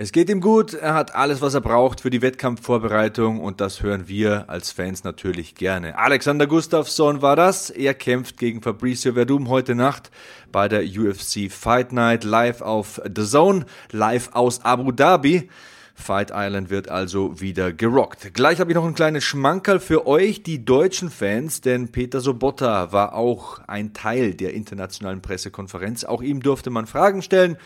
Es 0.00 0.12
geht 0.12 0.30
ihm 0.30 0.40
gut, 0.40 0.74
er 0.74 0.94
hat 0.94 1.16
alles, 1.16 1.40
was 1.40 1.54
er 1.54 1.60
braucht 1.60 2.00
für 2.02 2.10
die 2.10 2.22
Wettkampfvorbereitung 2.22 3.40
und 3.40 3.60
das 3.60 3.82
hören 3.82 4.06
wir 4.06 4.48
als 4.48 4.70
Fans 4.70 5.02
natürlich 5.02 5.56
gerne. 5.56 5.98
Alexander 5.98 6.46
Gustafsson 6.46 7.20
war 7.20 7.34
das. 7.34 7.68
Er 7.70 7.94
kämpft 7.94 8.38
gegen 8.38 8.62
Fabricio 8.62 9.14
Verdum 9.14 9.48
heute 9.48 9.74
Nacht 9.74 10.12
bei 10.52 10.68
der 10.68 10.84
UFC 10.84 11.50
Fight 11.50 11.92
Night 11.92 12.22
live 12.22 12.60
auf 12.60 13.00
The 13.04 13.24
Zone, 13.24 13.66
live 13.90 14.30
aus 14.34 14.64
Abu 14.64 14.92
Dhabi. 14.92 15.48
Fight 15.98 16.30
Island 16.32 16.70
wird 16.70 16.88
also 16.88 17.40
wieder 17.40 17.72
gerockt. 17.72 18.32
Gleich 18.32 18.60
habe 18.60 18.70
ich 18.70 18.76
noch 18.76 18.86
ein 18.86 18.94
kleines 18.94 19.24
Schmankerl 19.24 19.80
für 19.80 20.06
euch, 20.06 20.42
die 20.42 20.64
deutschen 20.64 21.10
Fans, 21.10 21.60
denn 21.60 21.90
Peter 21.92 22.20
Sobotta 22.20 22.92
war 22.92 23.14
auch 23.14 23.60
ein 23.66 23.92
Teil 23.92 24.32
der 24.32 24.54
internationalen 24.54 25.20
Pressekonferenz. 25.20 26.04
Auch 26.04 26.22
ihm 26.22 26.40
durfte 26.40 26.70
man 26.70 26.86
Fragen 26.86 27.20
stellen. 27.20 27.58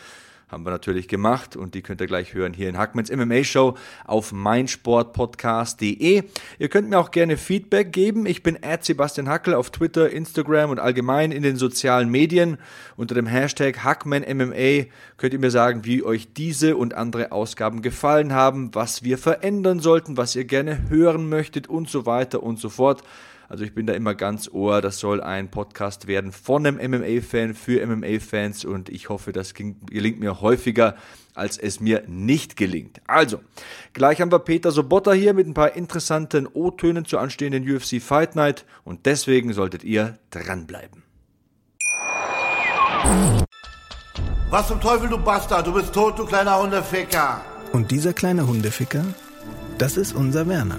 Haben 0.52 0.66
wir 0.66 0.70
natürlich 0.70 1.08
gemacht 1.08 1.56
und 1.56 1.74
die 1.74 1.80
könnt 1.80 2.02
ihr 2.02 2.06
gleich 2.06 2.34
hören 2.34 2.52
hier 2.52 2.68
in 2.68 2.76
Hackmans 2.76 3.10
MMA 3.10 3.42
Show 3.42 3.74
auf 4.04 4.32
meinsportpodcast.de. 4.32 6.24
Ihr 6.58 6.68
könnt 6.68 6.90
mir 6.90 6.98
auch 6.98 7.10
gerne 7.10 7.38
Feedback 7.38 7.90
geben. 7.90 8.26
Ich 8.26 8.42
bin 8.42 8.58
at 8.60 8.84
Sebastian 8.84 9.30
Hackel 9.30 9.54
auf 9.54 9.70
Twitter, 9.70 10.10
Instagram 10.10 10.68
und 10.68 10.78
allgemein 10.78 11.32
in 11.32 11.42
den 11.42 11.56
sozialen 11.56 12.10
Medien. 12.10 12.58
Unter 12.98 13.14
dem 13.14 13.24
Hashtag 13.24 13.82
HackmanMMA 13.82 14.88
könnt 15.16 15.32
ihr 15.32 15.38
mir 15.38 15.50
sagen, 15.50 15.86
wie 15.86 16.02
euch 16.02 16.34
diese 16.34 16.76
und 16.76 16.92
andere 16.92 17.32
Ausgaben 17.32 17.80
gefallen 17.80 18.34
haben, 18.34 18.74
was 18.74 19.02
wir 19.02 19.16
verändern 19.16 19.80
sollten, 19.80 20.18
was 20.18 20.36
ihr 20.36 20.44
gerne 20.44 20.90
hören 20.90 21.30
möchtet 21.30 21.66
und 21.66 21.88
so 21.88 22.04
weiter 22.04 22.42
und 22.42 22.58
so 22.58 22.68
fort. 22.68 23.02
Also 23.52 23.64
ich 23.64 23.74
bin 23.74 23.86
da 23.86 23.92
immer 23.92 24.14
ganz 24.14 24.48
ohr. 24.50 24.80
Das 24.80 24.98
soll 24.98 25.20
ein 25.20 25.50
Podcast 25.50 26.06
werden 26.06 26.32
von 26.32 26.66
einem 26.66 26.78
MMA-Fan 26.78 27.52
für 27.52 27.86
MMA-Fans 27.86 28.64
und 28.64 28.88
ich 28.88 29.10
hoffe, 29.10 29.32
das 29.32 29.52
gelingt 29.52 30.20
mir 30.20 30.40
häufiger, 30.40 30.96
als 31.34 31.58
es 31.58 31.78
mir 31.78 32.02
nicht 32.06 32.56
gelingt. 32.56 33.02
Also, 33.06 33.40
gleich 33.92 34.22
haben 34.22 34.32
wir 34.32 34.38
Peter 34.38 34.70
Sobotta 34.70 35.12
hier 35.12 35.34
mit 35.34 35.46
ein 35.46 35.52
paar 35.52 35.76
interessanten 35.76 36.46
O-Tönen 36.46 37.04
zur 37.04 37.20
anstehenden 37.20 37.70
UFC 37.70 38.00
Fight 38.00 38.36
Night 38.36 38.64
und 38.84 39.04
deswegen 39.04 39.52
solltet 39.52 39.84
ihr 39.84 40.16
dranbleiben. 40.30 41.02
Was 44.48 44.68
zum 44.68 44.80
Teufel, 44.80 45.10
du 45.10 45.18
Bastard? 45.18 45.66
Du 45.66 45.74
bist 45.74 45.92
tot, 45.92 46.18
du 46.18 46.24
kleiner 46.24 46.58
Hundeficker. 46.58 47.42
Und 47.74 47.90
dieser 47.90 48.14
kleine 48.14 48.46
Hundeficker, 48.46 49.04
das 49.76 49.98
ist 49.98 50.14
unser 50.14 50.48
Werner. 50.48 50.78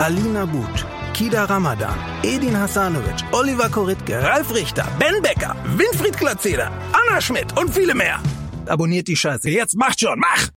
Alina 0.00 0.46
But, 0.46 0.86
Kida 1.12 1.46
Ramadan, 1.46 1.94
Edin 2.22 2.54
Hasanovic, 2.54 3.22
Oliver 3.32 3.68
Koritke, 3.68 4.22
Ralf 4.22 4.54
Richter, 4.54 4.86
Ben 4.98 5.20
Becker, 5.20 5.54
Winfried 5.76 6.16
Glatzeder, 6.16 6.72
Anna 6.94 7.20
Schmidt 7.20 7.54
und 7.58 7.68
viele 7.68 7.94
mehr. 7.94 8.18
Abonniert 8.64 9.08
die 9.08 9.16
Scheiße. 9.16 9.50
Jetzt 9.50 9.76
macht 9.76 10.00
schon, 10.00 10.18
mach! 10.18 10.48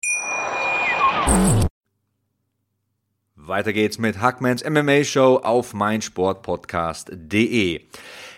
Weiter 3.35 3.73
geht's 3.73 3.97
mit 3.97 4.21
Hackmans 4.21 4.63
MMA 4.63 5.03
Show 5.03 5.41
auf 5.43 5.73
meinsportpodcast.de. 5.73 7.81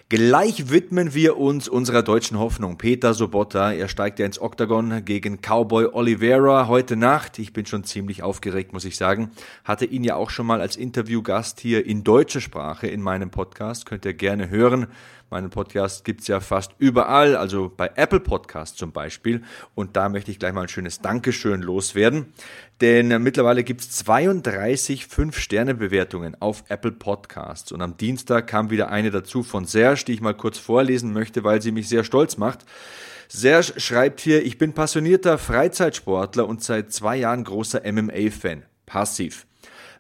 Gleich 0.08 0.70
widmen 0.70 1.16
wir 1.16 1.36
uns 1.38 1.68
unserer 1.68 2.04
deutschen 2.04 2.38
Hoffnung. 2.38 2.78
Peter 2.78 3.16
Sobotta, 3.16 3.74
er 3.74 3.88
steigt 3.88 4.20
ja 4.20 4.28
ins 4.28 4.40
Oktagon 4.40 5.04
gegen 5.04 5.40
Cowboy 5.42 5.88
Oliveira 5.94 6.68
heute 6.68 6.96
Nacht. 6.96 7.40
Ich 7.40 7.54
bin 7.54 7.66
schon 7.66 7.86
ziemlich 7.86 8.22
aufgeregt, 8.22 8.72
muss 8.72 8.86
ich 8.86 8.98
sagen. 8.98 9.32
Hatte 9.64 9.86
ihn 9.86 10.04
ja 10.04 10.16
auch 10.16 10.30
schon 10.30 10.46
mal 10.46 10.62
als 10.62 10.76
Interviewgast 10.76 11.60
hier 11.60 11.88
in 11.88 12.04
deutscher 12.04 12.40
Sprache 12.40 12.86
in 12.86 13.02
meinem 13.02 13.32
Podcast. 13.32 13.88
Könnt 13.88 14.06
ihr 14.06 14.14
gerne 14.14 14.52
hören. 14.52 14.86
Meinen 15.30 15.50
Podcast 15.50 16.06
gibt's 16.06 16.28
ja 16.28 16.40
fast 16.40 16.74
überall, 16.78 17.36
also 17.36 17.72
bei 17.76 17.92
Apple 17.96 18.20
Podcast 18.20 18.78
zum 18.78 18.92
Beispiel. 18.92 19.44
Und 19.74 19.96
da 19.96 20.08
möchte 20.10 20.32
ich 20.32 20.40
gleich 20.40 20.54
mal 20.54 20.62
ein 20.62 20.68
schönes 20.68 21.00
Dankeschön 21.00 21.62
loswerden. 21.62 22.34
Denn 22.82 23.08
mittlerweile 23.24 23.64
gibt's 23.64 23.90
32 23.92 25.06
5-Sterne-Bewertungen 25.06 26.40
auf 26.40 26.64
Apple 26.70 26.92
Podcasts. 26.92 27.72
Und 27.72 27.82
am 27.82 27.98
Dienstag 27.98 28.48
kam 28.48 28.70
wieder 28.70 28.90
eine 28.90 29.12
dazu 29.12 29.44
von 29.44 29.66
Serge, 29.66 30.04
die 30.06 30.14
ich 30.14 30.22
mal 30.22 30.36
kurz 30.36 30.60
vorlesen 30.60 31.12
möchte, 31.12 31.44
weil 31.44 31.62
sie 31.62 31.72
mich 31.72 31.90
sehr 31.90 32.04
stolz 32.04 32.38
macht. 32.38 32.66
Serge 33.28 33.80
schreibt 33.80 34.22
hier, 34.22 34.46
ich 34.46 34.58
bin 34.58 34.74
passionierter 34.74 35.38
Freizeitsportler 35.38 36.48
und 36.48 36.64
seit 36.64 36.94
zwei 36.94 37.18
Jahren 37.18 37.44
großer 37.44 37.82
MMA-Fan. 37.92 38.64
Passiv. 38.86 39.48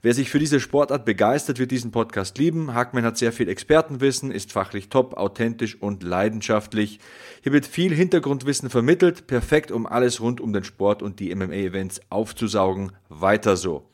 Wer 0.02 0.14
sich 0.14 0.30
für 0.30 0.40
diese 0.40 0.60
Sportart 0.60 1.06
begeistert, 1.06 1.60
wird 1.60 1.72
diesen 1.72 1.92
Podcast 1.92 2.38
lieben. 2.38 2.74
Hackman 2.74 3.06
hat 3.06 3.18
sehr 3.18 3.32
viel 3.32 3.50
Expertenwissen, 3.50 4.32
ist 4.32 4.52
fachlich 4.52 4.90
top, 4.90 5.16
authentisch 5.16 5.82
und 5.82 6.04
leidenschaftlich. 6.04 7.00
Hier 7.42 7.54
wird 7.54 7.66
viel 7.66 7.94
Hintergrundwissen 7.94 8.70
vermittelt, 8.70 9.28
perfekt, 9.28 9.72
um 9.72 9.86
alles 9.86 10.22
rund 10.22 10.42
um 10.42 10.54
den 10.54 10.64
Sport 10.64 11.02
und 11.02 11.20
die 11.20 11.34
MMA-Events 11.34 12.02
aufzusaugen. 12.10 12.92
Weiter 13.10 13.58
so. 13.58 13.90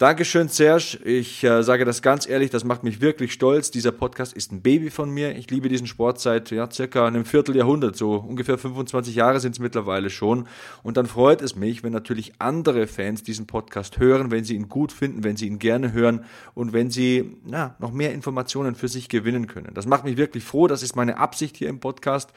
Dankeschön, 0.00 0.48
Serge. 0.48 0.98
Ich 1.04 1.44
äh, 1.44 1.62
sage 1.62 1.84
das 1.84 2.00
ganz 2.00 2.26
ehrlich, 2.26 2.48
das 2.48 2.64
macht 2.64 2.84
mich 2.84 3.02
wirklich 3.02 3.34
stolz. 3.34 3.70
Dieser 3.70 3.92
Podcast 3.92 4.32
ist 4.32 4.50
ein 4.50 4.62
Baby 4.62 4.88
von 4.88 5.10
mir. 5.10 5.36
Ich 5.36 5.50
liebe 5.50 5.68
diesen 5.68 5.86
Sport 5.86 6.18
seit 6.20 6.50
ja, 6.50 6.70
circa 6.70 7.06
einem 7.06 7.26
Vierteljahrhundert, 7.26 7.96
so 7.96 8.14
ungefähr 8.14 8.56
25 8.56 9.14
Jahre 9.14 9.40
sind 9.40 9.52
es 9.52 9.58
mittlerweile 9.58 10.08
schon. 10.08 10.48
Und 10.82 10.96
dann 10.96 11.04
freut 11.04 11.42
es 11.42 11.54
mich, 11.54 11.82
wenn 11.82 11.92
natürlich 11.92 12.32
andere 12.38 12.86
Fans 12.86 13.24
diesen 13.24 13.46
Podcast 13.46 13.98
hören, 13.98 14.30
wenn 14.30 14.42
sie 14.42 14.54
ihn 14.54 14.70
gut 14.70 14.90
finden, 14.90 15.22
wenn 15.22 15.36
sie 15.36 15.46
ihn 15.46 15.58
gerne 15.58 15.92
hören 15.92 16.24
und 16.54 16.72
wenn 16.72 16.90
sie 16.90 17.36
ja, 17.44 17.76
noch 17.78 17.92
mehr 17.92 18.14
Informationen 18.14 18.76
für 18.76 18.88
sich 18.88 19.10
gewinnen 19.10 19.48
können. 19.48 19.74
Das 19.74 19.84
macht 19.84 20.04
mich 20.04 20.16
wirklich 20.16 20.44
froh. 20.44 20.66
Das 20.66 20.82
ist 20.82 20.96
meine 20.96 21.18
Absicht 21.18 21.58
hier 21.58 21.68
im 21.68 21.78
Podcast. 21.78 22.32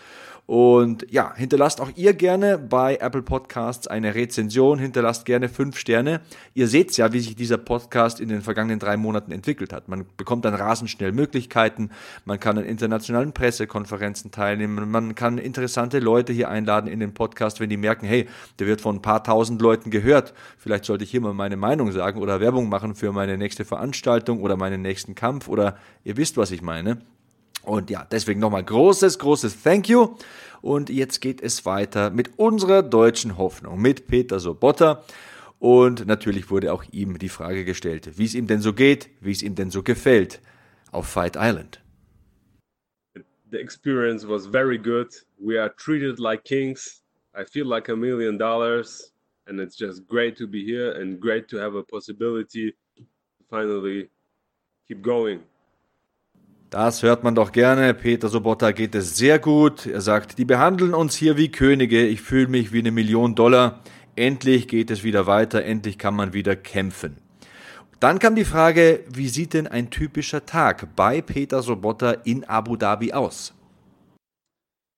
Und 0.46 1.10
ja, 1.10 1.34
hinterlasst 1.36 1.79
auch 1.79 1.89
ihr 1.96 2.13
gerne 2.13 2.58
bei 2.58 2.98
Apple 2.98 3.22
Podcasts 3.22 3.88
eine 3.88 4.13
Rezension, 4.13 4.77
hinterlasst 4.77 5.25
gerne 5.25 5.48
fünf 5.48 5.77
Sterne. 5.77 6.20
Ihr 6.53 6.67
seht 6.67 6.96
ja, 6.98 7.13
wie 7.13 7.22
sich 7.22 7.38
dieser 7.38 7.52
dieser 7.53 7.63
Podcast 7.63 8.19
in 8.19 8.29
den 8.29 8.41
vergangenen 8.41 8.79
drei 8.79 8.98
Monaten 8.98 9.31
entwickelt 9.31 9.74
hat. 9.74 9.88
Man 9.88 10.05
bekommt 10.17 10.43
dann 10.45 10.55
rasend 10.55 10.89
schnell 10.89 11.12
Möglichkeiten, 11.12 11.91
man 12.25 12.39
kann 12.39 12.57
an 12.57 12.65
internationalen 12.65 13.31
Pressekonferenzen 13.31 14.31
teilnehmen, 14.31 14.89
man 14.89 15.13
kann 15.13 15.38
interessante 15.38 16.00
Leute 16.00 16.33
hier 16.33 16.50
einladen 16.50 16.88
in 16.88 17.00
den 17.00 17.13
Podcast, 17.13 17.60
wenn 17.60 17.69
die 17.69 17.77
merken, 17.77 18.07
hey, 18.07 18.27
der 18.57 18.65
wird 18.65 18.81
von 18.81 18.95
ein 18.95 19.01
paar 19.03 19.24
tausend 19.24 19.62
Leuten 19.62 19.91
gehört, 19.91 20.33
vielleicht 20.57 20.86
sollte 20.86 21.03
ich 21.03 21.12
hier 21.12 21.22
mal 21.22 21.33
meine 21.33 21.57
Meinung 21.57 21.91
sagen 21.91 22.19
oder 22.19 22.39
Werbung 22.39 22.69
machen 22.69 22.95
für 22.95 23.12
meine 23.12 23.38
nächste 23.38 23.65
Veranstaltung 23.65 24.41
oder 24.41 24.57
meinen 24.57 24.81
nächsten 24.81 25.13
Kampf 25.13 25.48
oder 25.48 25.77
ihr 26.03 26.17
wisst, 26.17 26.38
was 26.38 26.50
ich 26.50 26.63
meine. 26.63 26.98
Und 27.62 27.89
ja, 27.89 28.05
deswegen 28.12 28.39
nochmal 28.39 28.63
großes, 28.63 29.19
großes 29.19 29.62
Thank 29.62 29.88
you. 29.88 30.15
Und 30.62 30.89
jetzt 30.89 31.22
geht 31.22 31.41
es 31.41 31.65
weiter 31.65 32.10
mit 32.10 32.38
unserer 32.38 32.81
deutschen 32.81 33.38
Hoffnung, 33.38 33.79
mit 33.79 34.07
Peter 34.07 34.39
Sobotta. 34.39 35.03
Und 35.63 36.05
natürlich 36.05 36.50
wurde 36.50 36.74
auch 36.74 36.84
ihm 36.91 37.17
die 37.17 37.29
Frage 37.29 37.63
gestellt, 37.63 38.17
wie 38.17 38.25
es 38.25 38.36
ihm 38.36 38.48
denn 38.48 38.60
so 38.60 38.74
geht, 38.74 39.10
wie 39.22 39.32
es 39.32 39.41
ihm 39.41 39.55
denn 39.55 39.72
so 39.72 39.82
gefällt 39.82 40.41
auf 40.91 41.08
Fight 41.08 41.38
Island. 41.39 41.82
The 43.50 43.60
experience 43.60 44.27
was 44.27 44.46
very 44.46 44.77
good. 44.77 45.25
We 45.39 45.58
are 45.58 45.74
treated 45.74 46.20
like 46.20 46.43
kings. 46.43 47.01
I 47.34 47.46
feel 47.46 47.65
like 47.65 47.88
a 47.88 47.96
million 47.96 48.38
dollars. 48.38 49.13
And 49.48 49.62
it's 49.62 49.77
just 49.79 50.05
great 50.05 50.38
to 50.38 50.48
be 50.48 50.65
here 50.65 51.00
and 51.00 51.22
great 51.22 51.48
to 51.48 51.60
have 51.60 51.77
a 51.77 51.84
possibility 51.84 52.75
to 52.98 53.03
finally 53.50 54.10
keep 54.86 55.01
going. 55.01 55.39
Das 56.72 57.03
hört 57.03 57.24
man 57.24 57.36
doch 57.36 57.53
gerne. 57.53 57.93
Peter 57.93 58.27
Sobotta 58.27 58.72
geht 58.72 58.96
es 58.96 59.15
sehr 59.15 59.39
gut. 59.39 59.86
Er 59.86 60.01
sagt, 60.01 60.39
die 60.39 60.43
behandeln 60.43 60.93
uns 60.93 61.15
hier 61.15 61.38
wie 61.38 61.51
Könige. 61.51 62.05
Ich 62.05 62.22
fühle 62.22 62.48
mich 62.48 62.74
wie 62.74 62.79
eine 62.79 62.91
Million 62.91 63.36
Dollar. 63.36 63.82
Endlich 64.15 64.67
geht 64.67 64.91
es 64.91 65.03
wieder 65.03 65.27
weiter. 65.27 65.63
Endlich 65.63 65.98
kann 65.98 66.15
man 66.15 66.34
wieder 66.34 66.55
kämpfen. 66.55 67.17
Dann 68.00 68.20
kam 68.20 68.36
die 68.36 68.46
Frage, 68.46 69.03
wie 69.10 69.29
sieht 69.29 69.53
denn 69.53 69.67
ein 69.67 69.89
typischer 69.89 70.46
Tag 70.46 70.96
bei 70.96 71.22
Peter 71.22 71.62
Sobotta 71.62 72.12
in 72.24 72.43
Abu 72.43 72.75
Dhabi 72.75 73.13
aus? 73.13 73.53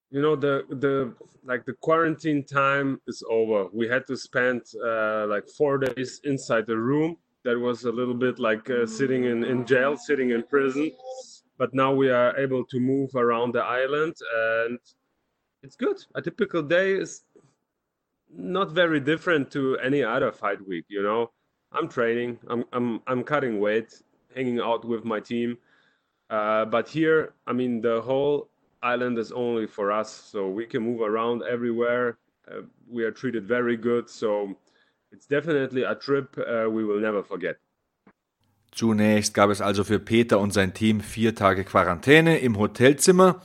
You 0.10 0.22
know 0.22 0.36
the 0.36 0.64
the 0.70 1.12
like 1.44 1.66
the 1.66 1.74
quarantine 1.82 2.46
time 2.46 3.00
is 3.06 3.24
over. 3.30 3.70
We 3.74 3.90
had 3.90 4.06
to 4.08 4.16
spend 4.16 4.62
uh, 4.76 5.28
like 5.28 5.48
four 5.50 5.80
days 5.80 6.20
inside 6.24 6.66
the 6.66 6.78
room. 6.78 7.18
That 7.44 7.60
was 7.60 7.86
a 7.86 7.92
little 7.92 8.16
bit 8.16 8.40
like 8.40 8.70
uh, 8.70 8.88
sitting 8.88 9.26
in 9.26 9.44
in 9.44 9.66
jail, 9.66 9.98
sitting 9.98 10.32
in 10.32 10.44
prison. 10.44 10.92
but 11.58 11.74
now 11.74 11.94
we 11.94 12.10
are 12.10 12.36
able 12.38 12.66
to 12.66 12.80
move 12.80 13.16
around 13.16 13.54
the 13.54 13.64
island 13.64 14.16
and 14.36 14.80
it's 15.64 15.76
good. 15.76 15.98
A 16.16 16.22
typical 16.22 16.62
day 16.62 16.94
is 16.94 17.24
not 18.38 18.72
very 18.72 19.00
different 19.00 19.52
to 19.52 19.78
any 19.78 20.04
other 20.04 20.32
fight 20.32 20.66
week, 20.68 20.86
you 20.88 21.02
know. 21.02 21.32
I'm 21.72 21.90
training, 21.90 22.40
I'm 22.48 22.64
I'm 22.72 23.02
I'm 23.08 23.24
cutting 23.24 23.60
weight, 23.60 24.02
hanging 24.36 24.60
out 24.60 24.86
with 24.86 25.04
my 25.04 25.20
team. 25.20 25.58
Uh, 26.30 26.66
but 26.66 26.88
here, 26.88 27.34
I 27.48 27.54
mean, 27.54 27.82
the 27.82 28.02
whole 28.02 28.50
island 28.82 29.18
is 29.18 29.32
only 29.32 29.68
for 29.68 29.92
us, 29.92 30.10
so 30.10 30.48
we 30.50 30.66
can 30.66 30.84
move 30.84 31.02
around 31.02 31.44
everywhere. 31.44 32.18
Uh, 32.48 32.62
we 32.90 33.04
are 33.04 33.12
treated 33.12 33.46
very 33.48 33.78
good, 33.78 34.10
so 34.10 34.56
it's 35.12 35.28
definitely 35.28 35.84
a 35.84 35.96
trip 35.96 36.38
uh, 36.38 36.70
we 36.70 36.84
will 36.84 37.00
never 37.00 37.24
forget. 37.24 37.58
Zunächst 38.72 39.34
gab 39.34 39.50
es 39.52 39.62
also 39.62 39.86
für 39.86 40.00
Peter 40.00 40.38
und 40.40 40.52
sein 40.52 40.74
Team 40.74 41.00
vier 41.00 41.34
Tage 41.34 41.64
Quarantäne 41.64 42.40
im 42.40 42.58
Hotelzimmer. 42.58 43.42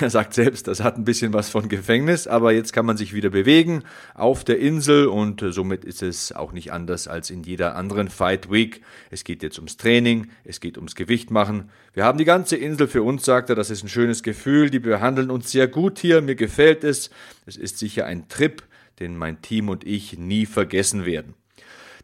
Er 0.00 0.10
sagt 0.10 0.34
selbst, 0.34 0.66
das 0.66 0.82
hat 0.82 0.96
ein 0.98 1.04
bisschen 1.04 1.32
was 1.32 1.50
von 1.50 1.68
Gefängnis, 1.68 2.26
aber 2.26 2.52
jetzt 2.52 2.72
kann 2.72 2.84
man 2.84 2.96
sich 2.96 3.14
wieder 3.14 3.30
bewegen 3.30 3.84
auf 4.14 4.42
der 4.42 4.58
Insel 4.58 5.06
und 5.06 5.44
somit 5.48 5.84
ist 5.84 6.02
es 6.02 6.32
auch 6.32 6.50
nicht 6.50 6.72
anders 6.72 7.06
als 7.06 7.30
in 7.30 7.44
jeder 7.44 7.76
anderen 7.76 8.08
Fight 8.08 8.50
Week. 8.50 8.82
Es 9.10 9.22
geht 9.22 9.44
jetzt 9.44 9.58
ums 9.58 9.76
Training, 9.76 10.26
es 10.42 10.58
geht 10.58 10.78
ums 10.78 10.96
Gewicht 10.96 11.30
machen. 11.30 11.70
Wir 11.92 12.04
haben 12.04 12.18
die 12.18 12.24
ganze 12.24 12.56
Insel 12.56 12.88
für 12.88 13.04
uns, 13.04 13.24
sagt 13.24 13.50
er, 13.50 13.54
das 13.54 13.70
ist 13.70 13.84
ein 13.84 13.88
schönes 13.88 14.24
Gefühl, 14.24 14.68
die 14.68 14.80
behandeln 14.80 15.30
uns 15.30 15.52
sehr 15.52 15.68
gut 15.68 16.00
hier, 16.00 16.22
mir 16.22 16.34
gefällt 16.34 16.82
es. 16.82 17.10
Es 17.46 17.56
ist 17.56 17.78
sicher 17.78 18.04
ein 18.04 18.28
Trip, 18.28 18.64
den 18.98 19.16
mein 19.16 19.42
Team 19.42 19.68
und 19.68 19.84
ich 19.86 20.18
nie 20.18 20.46
vergessen 20.46 21.04
werden. 21.04 21.34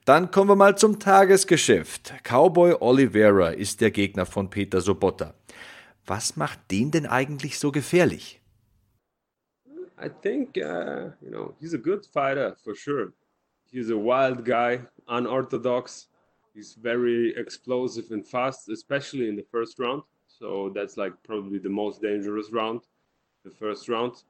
Dann 0.04 0.30
kommen 0.30 0.48
wir 0.48 0.56
mal 0.56 0.78
zum 0.78 1.00
Tagesgeschäft. 1.00 2.14
Cowboy 2.22 2.76
Oliveira 2.80 3.50
ist 3.50 3.80
der 3.80 3.90
Gegner 3.90 4.26
von 4.26 4.48
Peter 4.48 4.80
Sobotta. 4.80 5.34
Was 6.06 6.36
macht 6.36 6.70
den 6.70 6.90
denn 6.90 7.06
eigentlich 7.06 7.58
so 7.58 7.70
gefährlich? 7.70 8.40
I 10.02 10.08
think 10.08 10.56
uh, 10.56 11.10
you 11.20 11.30
know 11.30 11.54
he's 11.60 11.74
a 11.74 11.78
good 11.78 12.06
fighter 12.06 12.56
for 12.64 12.74
sure. 12.74 13.12
He's 13.70 13.90
a 13.90 13.96
wild 13.96 14.44
guy, 14.44 14.80
unorthodox. 15.06 16.08
He's 16.54 16.74
very 16.74 17.34
explosive 17.36 18.10
and 18.10 18.26
fast, 18.26 18.68
especially 18.68 19.28
in 19.28 19.36
the 19.36 19.46
first 19.52 19.78
round. 19.78 20.02
So 20.26 20.70
that's 20.74 20.96
like 20.96 21.12
probably 21.22 21.58
the 21.58 21.68
most 21.68 22.00
dangerous 22.00 22.50
round, 22.50 22.80
the 23.44 23.50
first 23.50 23.88
round. 23.88 24.24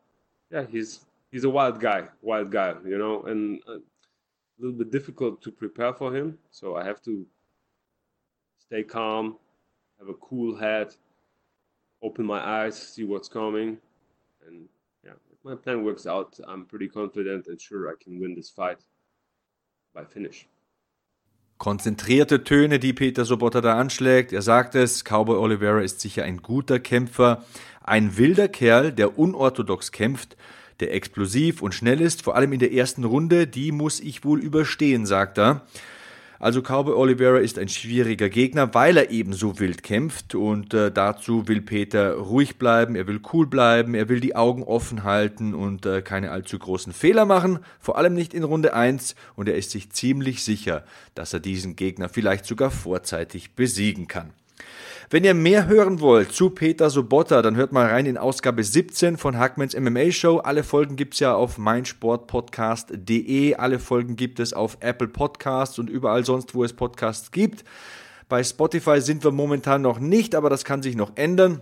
Yeah, 0.50 0.66
he's 0.66 1.06
he's 1.30 1.44
a 1.44 1.50
wild 1.50 1.80
guy, 1.80 2.08
wild 2.20 2.50
guy, 2.50 2.74
you 2.84 2.98
know, 2.98 3.22
and 3.22 3.60
uh, 3.68 3.74
a 3.74 4.58
little 4.58 4.76
bit 4.76 4.90
difficult 4.90 5.40
to 5.42 5.52
prepare 5.52 5.94
for 5.94 6.14
him. 6.14 6.36
So 6.50 6.76
I 6.76 6.84
have 6.84 7.00
to 7.02 7.24
stay 8.58 8.82
calm, 8.82 9.38
have 9.98 10.08
a 10.08 10.14
cool 10.14 10.56
head, 10.56 10.94
open 12.02 12.26
my 12.26 12.40
eyes, 12.40 12.76
see 12.76 13.04
what's 13.04 13.28
coming, 13.28 13.78
and 14.46 14.68
yeah, 15.04 15.12
if 15.32 15.44
my 15.44 15.54
plan 15.54 15.84
works 15.84 16.06
out, 16.06 16.38
I'm 16.46 16.66
pretty 16.66 16.88
confident 16.88 17.46
and 17.48 17.60
sure 17.60 17.88
I 17.88 17.94
can 18.02 18.20
win 18.20 18.34
this 18.34 18.50
fight 18.50 18.78
by 19.94 20.04
finish. 20.04 20.46
Konzentrierte 21.58 22.42
Töne, 22.42 22.78
die 22.78 22.94
Peter 22.94 23.26
Sobotta 23.26 23.60
da 23.60 23.78
anschlägt. 23.78 24.32
Er 24.32 24.40
sagt 24.40 24.74
es, 24.74 25.04
Cowboy 25.04 25.36
Oliveira 25.36 25.82
ist 25.82 26.00
sicher 26.00 26.24
ein 26.24 26.38
guter 26.38 26.80
Kämpfer, 26.80 27.44
ein 27.82 28.16
wilder 28.16 28.48
Kerl, 28.48 28.92
der 28.92 29.18
unorthodox 29.18 29.92
kämpft 29.92 30.36
der 30.80 30.94
explosiv 30.94 31.62
und 31.62 31.74
schnell 31.74 32.00
ist, 32.00 32.22
vor 32.22 32.34
allem 32.34 32.52
in 32.52 32.58
der 32.58 32.72
ersten 32.72 33.04
Runde, 33.04 33.46
die 33.46 33.72
muss 33.72 34.00
ich 34.00 34.24
wohl 34.24 34.40
überstehen, 34.40 35.06
sagt 35.06 35.38
er. 35.38 35.66
Also 36.42 36.62
Cowboy 36.62 36.94
Oliveira 36.94 37.38
ist 37.38 37.58
ein 37.58 37.68
schwieriger 37.68 38.30
Gegner, 38.30 38.72
weil 38.72 38.96
er 38.96 39.10
eben 39.10 39.34
so 39.34 39.60
wild 39.60 39.82
kämpft 39.82 40.34
und 40.34 40.72
äh, 40.72 40.90
dazu 40.90 41.46
will 41.48 41.60
Peter 41.60 42.14
ruhig 42.14 42.56
bleiben, 42.56 42.96
er 42.96 43.06
will 43.06 43.20
cool 43.34 43.46
bleiben, 43.46 43.94
er 43.94 44.08
will 44.08 44.20
die 44.20 44.34
Augen 44.34 44.62
offen 44.62 45.04
halten 45.04 45.52
und 45.52 45.84
äh, 45.84 46.00
keine 46.00 46.30
allzu 46.30 46.58
großen 46.58 46.94
Fehler 46.94 47.26
machen, 47.26 47.58
vor 47.78 47.98
allem 47.98 48.14
nicht 48.14 48.32
in 48.32 48.44
Runde 48.44 48.72
1 48.72 49.16
und 49.36 49.50
er 49.50 49.56
ist 49.56 49.70
sich 49.70 49.90
ziemlich 49.90 50.42
sicher, 50.42 50.82
dass 51.14 51.34
er 51.34 51.40
diesen 51.40 51.76
Gegner 51.76 52.08
vielleicht 52.08 52.46
sogar 52.46 52.70
vorzeitig 52.70 53.54
besiegen 53.54 54.08
kann. 54.08 54.32
Wenn 55.12 55.24
ihr 55.24 55.34
mehr 55.34 55.66
hören 55.66 56.00
wollt 56.00 56.32
zu 56.32 56.50
Peter 56.50 56.88
Sobotta, 56.88 57.42
dann 57.42 57.56
hört 57.56 57.72
mal 57.72 57.86
rein 57.88 58.06
in 58.06 58.16
Ausgabe 58.16 58.62
17 58.62 59.16
von 59.16 59.36
Hackmans 59.36 59.76
MMA 59.76 60.12
Show. 60.12 60.38
Alle 60.38 60.62
Folgen 60.62 60.94
gibt's 60.94 61.18
ja 61.18 61.34
auf 61.34 61.58
meinsportpodcast.de. 61.58 63.56
Alle 63.56 63.80
Folgen 63.80 64.14
gibt 64.14 64.38
es 64.38 64.52
auf 64.52 64.76
Apple 64.78 65.08
Podcasts 65.08 65.80
und 65.80 65.90
überall 65.90 66.24
sonst, 66.24 66.54
wo 66.54 66.62
es 66.62 66.72
Podcasts 66.72 67.32
gibt. 67.32 67.64
Bei 68.28 68.44
Spotify 68.44 69.00
sind 69.00 69.24
wir 69.24 69.32
momentan 69.32 69.82
noch 69.82 69.98
nicht, 69.98 70.36
aber 70.36 70.48
das 70.48 70.64
kann 70.64 70.82
sich 70.82 70.94
noch 70.94 71.16
ändern 71.16 71.60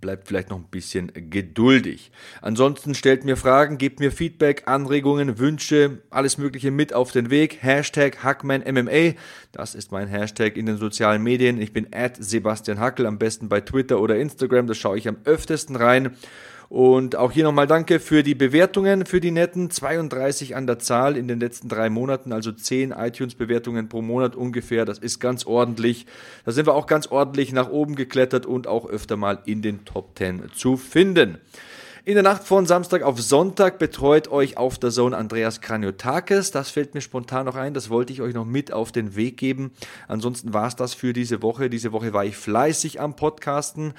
bleibt 0.00 0.28
vielleicht 0.28 0.50
noch 0.50 0.58
ein 0.58 0.68
bisschen 0.70 1.12
geduldig. 1.14 2.10
Ansonsten 2.42 2.94
stellt 2.94 3.24
mir 3.24 3.36
Fragen, 3.36 3.78
gebt 3.78 4.00
mir 4.00 4.12
Feedback, 4.12 4.62
Anregungen, 4.66 5.38
Wünsche, 5.38 6.02
alles 6.10 6.38
Mögliche 6.38 6.70
mit 6.70 6.92
auf 6.92 7.12
den 7.12 7.30
Weg. 7.30 7.62
Hashtag 7.62 8.22
HackmanMMA, 8.22 9.14
das 9.52 9.74
ist 9.74 9.92
mein 9.92 10.08
Hashtag 10.08 10.56
in 10.56 10.66
den 10.66 10.78
sozialen 10.78 11.22
Medien. 11.22 11.60
Ich 11.60 11.72
bin 11.72 11.88
at 11.92 12.16
Sebastian 12.18 12.78
Hackel, 12.78 13.06
am 13.06 13.18
besten 13.18 13.48
bei 13.48 13.60
Twitter 13.60 14.00
oder 14.00 14.16
Instagram, 14.16 14.66
da 14.66 14.74
schaue 14.74 14.98
ich 14.98 15.08
am 15.08 15.16
öftesten 15.24 15.76
rein. 15.76 16.16
Und 16.68 17.16
auch 17.16 17.32
hier 17.32 17.44
nochmal 17.44 17.66
danke 17.66 18.00
für 18.00 18.22
die 18.22 18.34
Bewertungen, 18.34 19.06
für 19.06 19.20
die 19.20 19.30
netten 19.30 19.70
32 19.70 20.56
an 20.56 20.66
der 20.66 20.78
Zahl 20.78 21.16
in 21.16 21.28
den 21.28 21.40
letzten 21.40 21.68
drei 21.68 21.90
Monaten, 21.90 22.32
also 22.32 22.52
10 22.52 22.92
iTunes-Bewertungen 22.92 23.88
pro 23.88 24.02
Monat 24.02 24.34
ungefähr. 24.34 24.84
Das 24.84 24.98
ist 24.98 25.20
ganz 25.20 25.46
ordentlich. 25.46 26.06
Da 26.44 26.52
sind 26.52 26.66
wir 26.66 26.74
auch 26.74 26.86
ganz 26.86 27.06
ordentlich 27.06 27.52
nach 27.52 27.68
oben 27.68 27.94
geklettert 27.94 28.46
und 28.46 28.66
auch 28.66 28.88
öfter 28.88 29.16
mal 29.16 29.38
in 29.44 29.62
den 29.62 29.84
Top 29.84 30.16
10 30.16 30.50
zu 30.54 30.76
finden. 30.76 31.38
In 32.06 32.12
der 32.16 32.22
Nacht 32.22 32.44
von 32.44 32.66
Samstag 32.66 33.00
auf 33.00 33.18
Sonntag 33.18 33.78
betreut 33.78 34.28
euch 34.28 34.58
auf 34.58 34.76
der 34.76 34.90
Zone 34.90 35.16
Andreas 35.16 35.62
Kraniotakis. 35.62 36.50
Das 36.50 36.68
fällt 36.68 36.92
mir 36.92 37.00
spontan 37.00 37.46
noch 37.46 37.54
ein. 37.54 37.72
Das 37.72 37.88
wollte 37.88 38.12
ich 38.12 38.20
euch 38.20 38.34
noch 38.34 38.44
mit 38.44 38.74
auf 38.74 38.92
den 38.92 39.16
Weg 39.16 39.38
geben. 39.38 39.72
Ansonsten 40.06 40.52
war 40.52 40.66
es 40.66 40.76
das 40.76 40.92
für 40.92 41.14
diese 41.14 41.40
Woche. 41.40 41.70
Diese 41.70 41.92
Woche 41.92 42.12
war 42.12 42.26
ich 42.26 42.36
fleißig 42.36 43.00
am 43.00 43.16
Podcasten, 43.16 43.94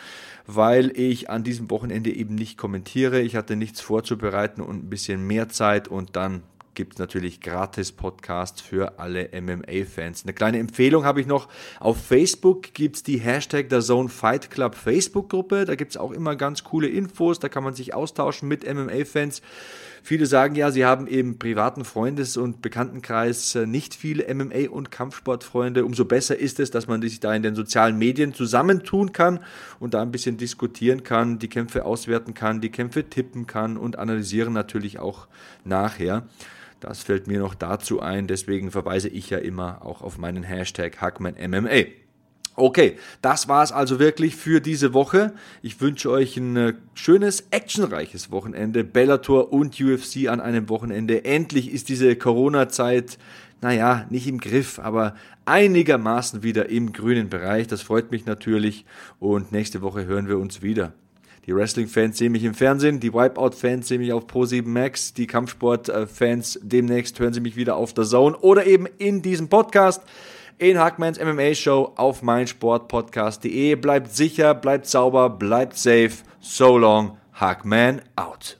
weil 0.45 0.95
ich 0.95 1.31
an 1.31 1.43
diesem 1.43 1.71
Wochenende 1.71 2.11
eben 2.11 2.35
nicht 2.35 2.59
kommentiere. 2.59 3.21
Ich 3.21 3.35
hatte 3.35 3.55
nichts 3.55 3.81
vorzubereiten 3.81 4.61
und 4.61 4.83
ein 4.85 4.89
bisschen 4.91 5.25
mehr 5.25 5.49
Zeit 5.49 5.87
und 5.87 6.15
dann 6.15 6.43
gibt 6.75 6.93
es 6.93 6.99
natürlich 6.99 7.41
gratis 7.41 7.91
Podcasts 7.91 8.61
für 8.61 8.99
alle 8.99 9.29
MMA-Fans. 9.33 10.23
Eine 10.23 10.33
kleine 10.33 10.59
Empfehlung 10.59 11.05
habe 11.05 11.21
ich 11.21 11.27
noch. 11.27 11.47
Auf 11.79 11.97
Facebook 12.05 12.73
gibt 12.73 12.97
es 12.97 13.03
die 13.03 13.17
Hashtag 13.17 13.69
der 13.69 13.81
Zone 13.81 14.09
Fight 14.09 14.51
Club 14.51 14.75
Facebook-Gruppe. 14.75 15.65
Da 15.65 15.75
gibt 15.75 15.91
es 15.91 15.97
auch 15.97 16.11
immer 16.11 16.35
ganz 16.35 16.63
coole 16.63 16.87
Infos. 16.87 17.39
Da 17.39 17.49
kann 17.49 17.63
man 17.63 17.73
sich 17.73 17.93
austauschen 17.93 18.47
mit 18.47 18.71
MMA-Fans. 18.71 19.41
Viele 20.05 20.27
sagen 20.27 20.53
ja, 20.53 20.69
sie 20.69 20.85
haben 20.85 21.07
im 21.07 21.39
privaten 21.39 21.83
Freundes- 21.83 22.37
und 22.37 22.61
Bekanntenkreis 22.61 23.55
äh, 23.55 23.65
nicht 23.65 23.95
viele 23.95 24.29
MMA- 24.29 24.69
und 24.69 24.91
Kampfsportfreunde. 24.91 25.83
Umso 25.83 26.05
besser 26.05 26.37
ist 26.37 26.59
es, 26.59 26.69
dass 26.69 26.85
man 26.85 27.01
sich 27.01 27.21
da 27.21 27.33
in 27.33 27.41
den 27.41 27.55
sozialen 27.55 27.97
Medien 27.97 28.31
zusammentun 28.35 29.13
kann 29.13 29.39
und 29.79 29.95
da 29.95 30.03
ein 30.03 30.11
bisschen 30.11 30.37
diskutieren 30.37 31.01
kann, 31.01 31.39
die 31.39 31.47
Kämpfe 31.47 31.85
auswerten 31.85 32.35
kann, 32.35 32.61
die 32.61 32.69
Kämpfe 32.69 33.09
tippen 33.09 33.47
kann 33.47 33.77
und 33.77 33.97
analysieren 33.97 34.53
natürlich 34.53 34.99
auch 34.99 35.27
nachher. 35.63 36.27
Das 36.79 37.01
fällt 37.01 37.27
mir 37.27 37.39
noch 37.39 37.55
dazu 37.55 37.99
ein, 37.99 38.27
deswegen 38.27 38.71
verweise 38.71 39.09
ich 39.09 39.29
ja 39.29 39.37
immer 39.37 39.85
auch 39.85 40.01
auf 40.01 40.17
meinen 40.17 40.43
Hashtag 40.43 41.01
HackmanMMA. 41.01 41.85
Okay, 42.57 42.95
das 43.21 43.49
war 43.49 43.63
es 43.63 43.73
also 43.73 43.99
wirklich 43.99 44.37
für 44.37 44.61
diese 44.61 44.93
Woche. 44.93 45.33
Ich 45.61 45.81
wünsche 45.81 46.09
euch 46.09 46.37
ein 46.37 46.55
äh, 46.55 46.73
schönes, 46.93 47.47
actionreiches 47.51 48.31
Wochenende. 48.31 48.85
Bellator 48.85 49.51
und 49.51 49.79
UFC 49.79 50.29
an 50.29 50.39
einem 50.39 50.69
Wochenende. 50.69 51.25
Endlich 51.25 51.69
ist 51.69 51.89
diese 51.89 52.15
Corona-Zeit, 52.15 53.17
naja, 53.61 54.05
nicht 54.09 54.27
im 54.27 54.39
Griff, 54.39 54.79
aber 54.79 55.15
einigermaßen 55.43 56.43
wieder 56.43 56.69
im 56.69 56.93
grünen 56.93 57.29
Bereich. 57.29 57.67
Das 57.67 57.81
freut 57.81 58.11
mich 58.11 58.25
natürlich. 58.25 58.85
Und 59.19 59.51
nächste 59.51 59.81
Woche 59.81 60.05
hören 60.05 60.29
wir 60.29 60.37
uns 60.37 60.61
wieder. 60.61 60.93
Die 61.45 61.55
Wrestling-Fans 61.55 62.17
sehen 62.17 62.31
mich 62.31 62.43
im 62.43 62.55
Fernsehen, 62.55 62.99
die 62.99 63.13
Wipeout-Fans 63.13 63.87
sehen 63.87 64.01
mich 64.01 64.11
auf 64.13 64.25
Pro7 64.25 64.67
Max, 64.67 65.13
die 65.13 65.27
Kampfsport-Fans 65.27 66.59
demnächst 66.63 67.19
hören 67.19 67.33
sie 67.33 67.39
mich 67.39 67.55
wieder 67.55 67.75
auf 67.75 67.93
der 67.93 68.05
Zone 68.05 68.35
oder 68.37 68.65
eben 68.65 68.87
in 68.97 69.21
diesem 69.21 69.47
Podcast 69.47 70.01
in 70.57 70.79
Hackmans 70.79 71.19
MMA 71.19 71.53
Show 71.53 71.93
auf 71.95 72.23
meinsportpodcast.de. 72.23 73.75
Bleibt 73.75 74.15
sicher, 74.15 74.55
bleibt 74.55 74.87
sauber, 74.87 75.29
bleibt 75.29 75.77
safe. 75.77 76.13
So 76.39 76.77
long, 76.77 77.17
Hackman 77.33 78.01
out. 78.15 78.57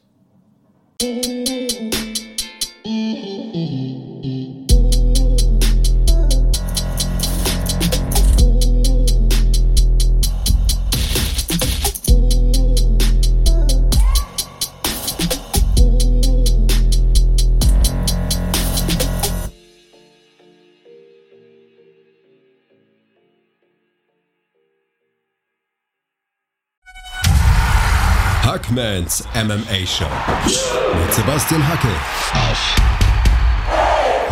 Hackmans 28.56 29.22
MMA 29.34 29.86
Show 29.86 30.08
mit 30.46 31.14
Sebastian 31.14 31.62
Hacke 31.68 31.90
auf 32.32 32.76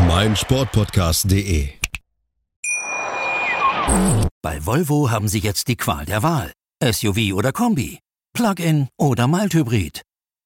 meinsportpodcast.de. 0.07 1.67
Bei 4.41 4.65
Volvo 4.65 5.11
haben 5.11 5.27
Sie 5.27 5.39
jetzt 5.39 5.67
die 5.67 5.75
Qual 5.75 6.05
der 6.05 6.23
Wahl. 6.23 6.53
SUV 6.81 7.33
oder 7.33 7.51
Kombi, 7.51 7.99
Plug-in 8.33 8.87
oder 8.97 9.27
Mild-Hybrid, 9.27 10.03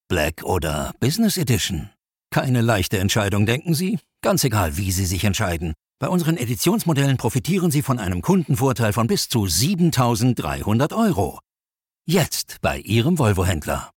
Black 0.08 0.42
oder 0.42 0.92
Business 0.98 1.36
Edition. 1.36 1.90
Keine 2.32 2.62
leichte 2.62 2.98
Entscheidung, 2.98 3.46
denken 3.46 3.74
Sie? 3.74 4.00
Ganz 4.22 4.42
egal, 4.42 4.76
wie 4.76 4.90
Sie 4.90 5.06
sich 5.06 5.22
entscheiden. 5.22 5.74
Bei 6.00 6.08
unseren 6.08 6.36
Editionsmodellen 6.36 7.16
profitieren 7.16 7.70
Sie 7.70 7.82
von 7.82 8.00
einem 8.00 8.22
Kundenvorteil 8.22 8.92
von 8.92 9.06
bis 9.06 9.28
zu 9.28 9.46
7300 9.46 10.92
Euro. 10.92 11.38
Jetzt 12.10 12.62
bei 12.62 12.78
Ihrem 12.78 13.18
Volvo-Händler. 13.18 13.92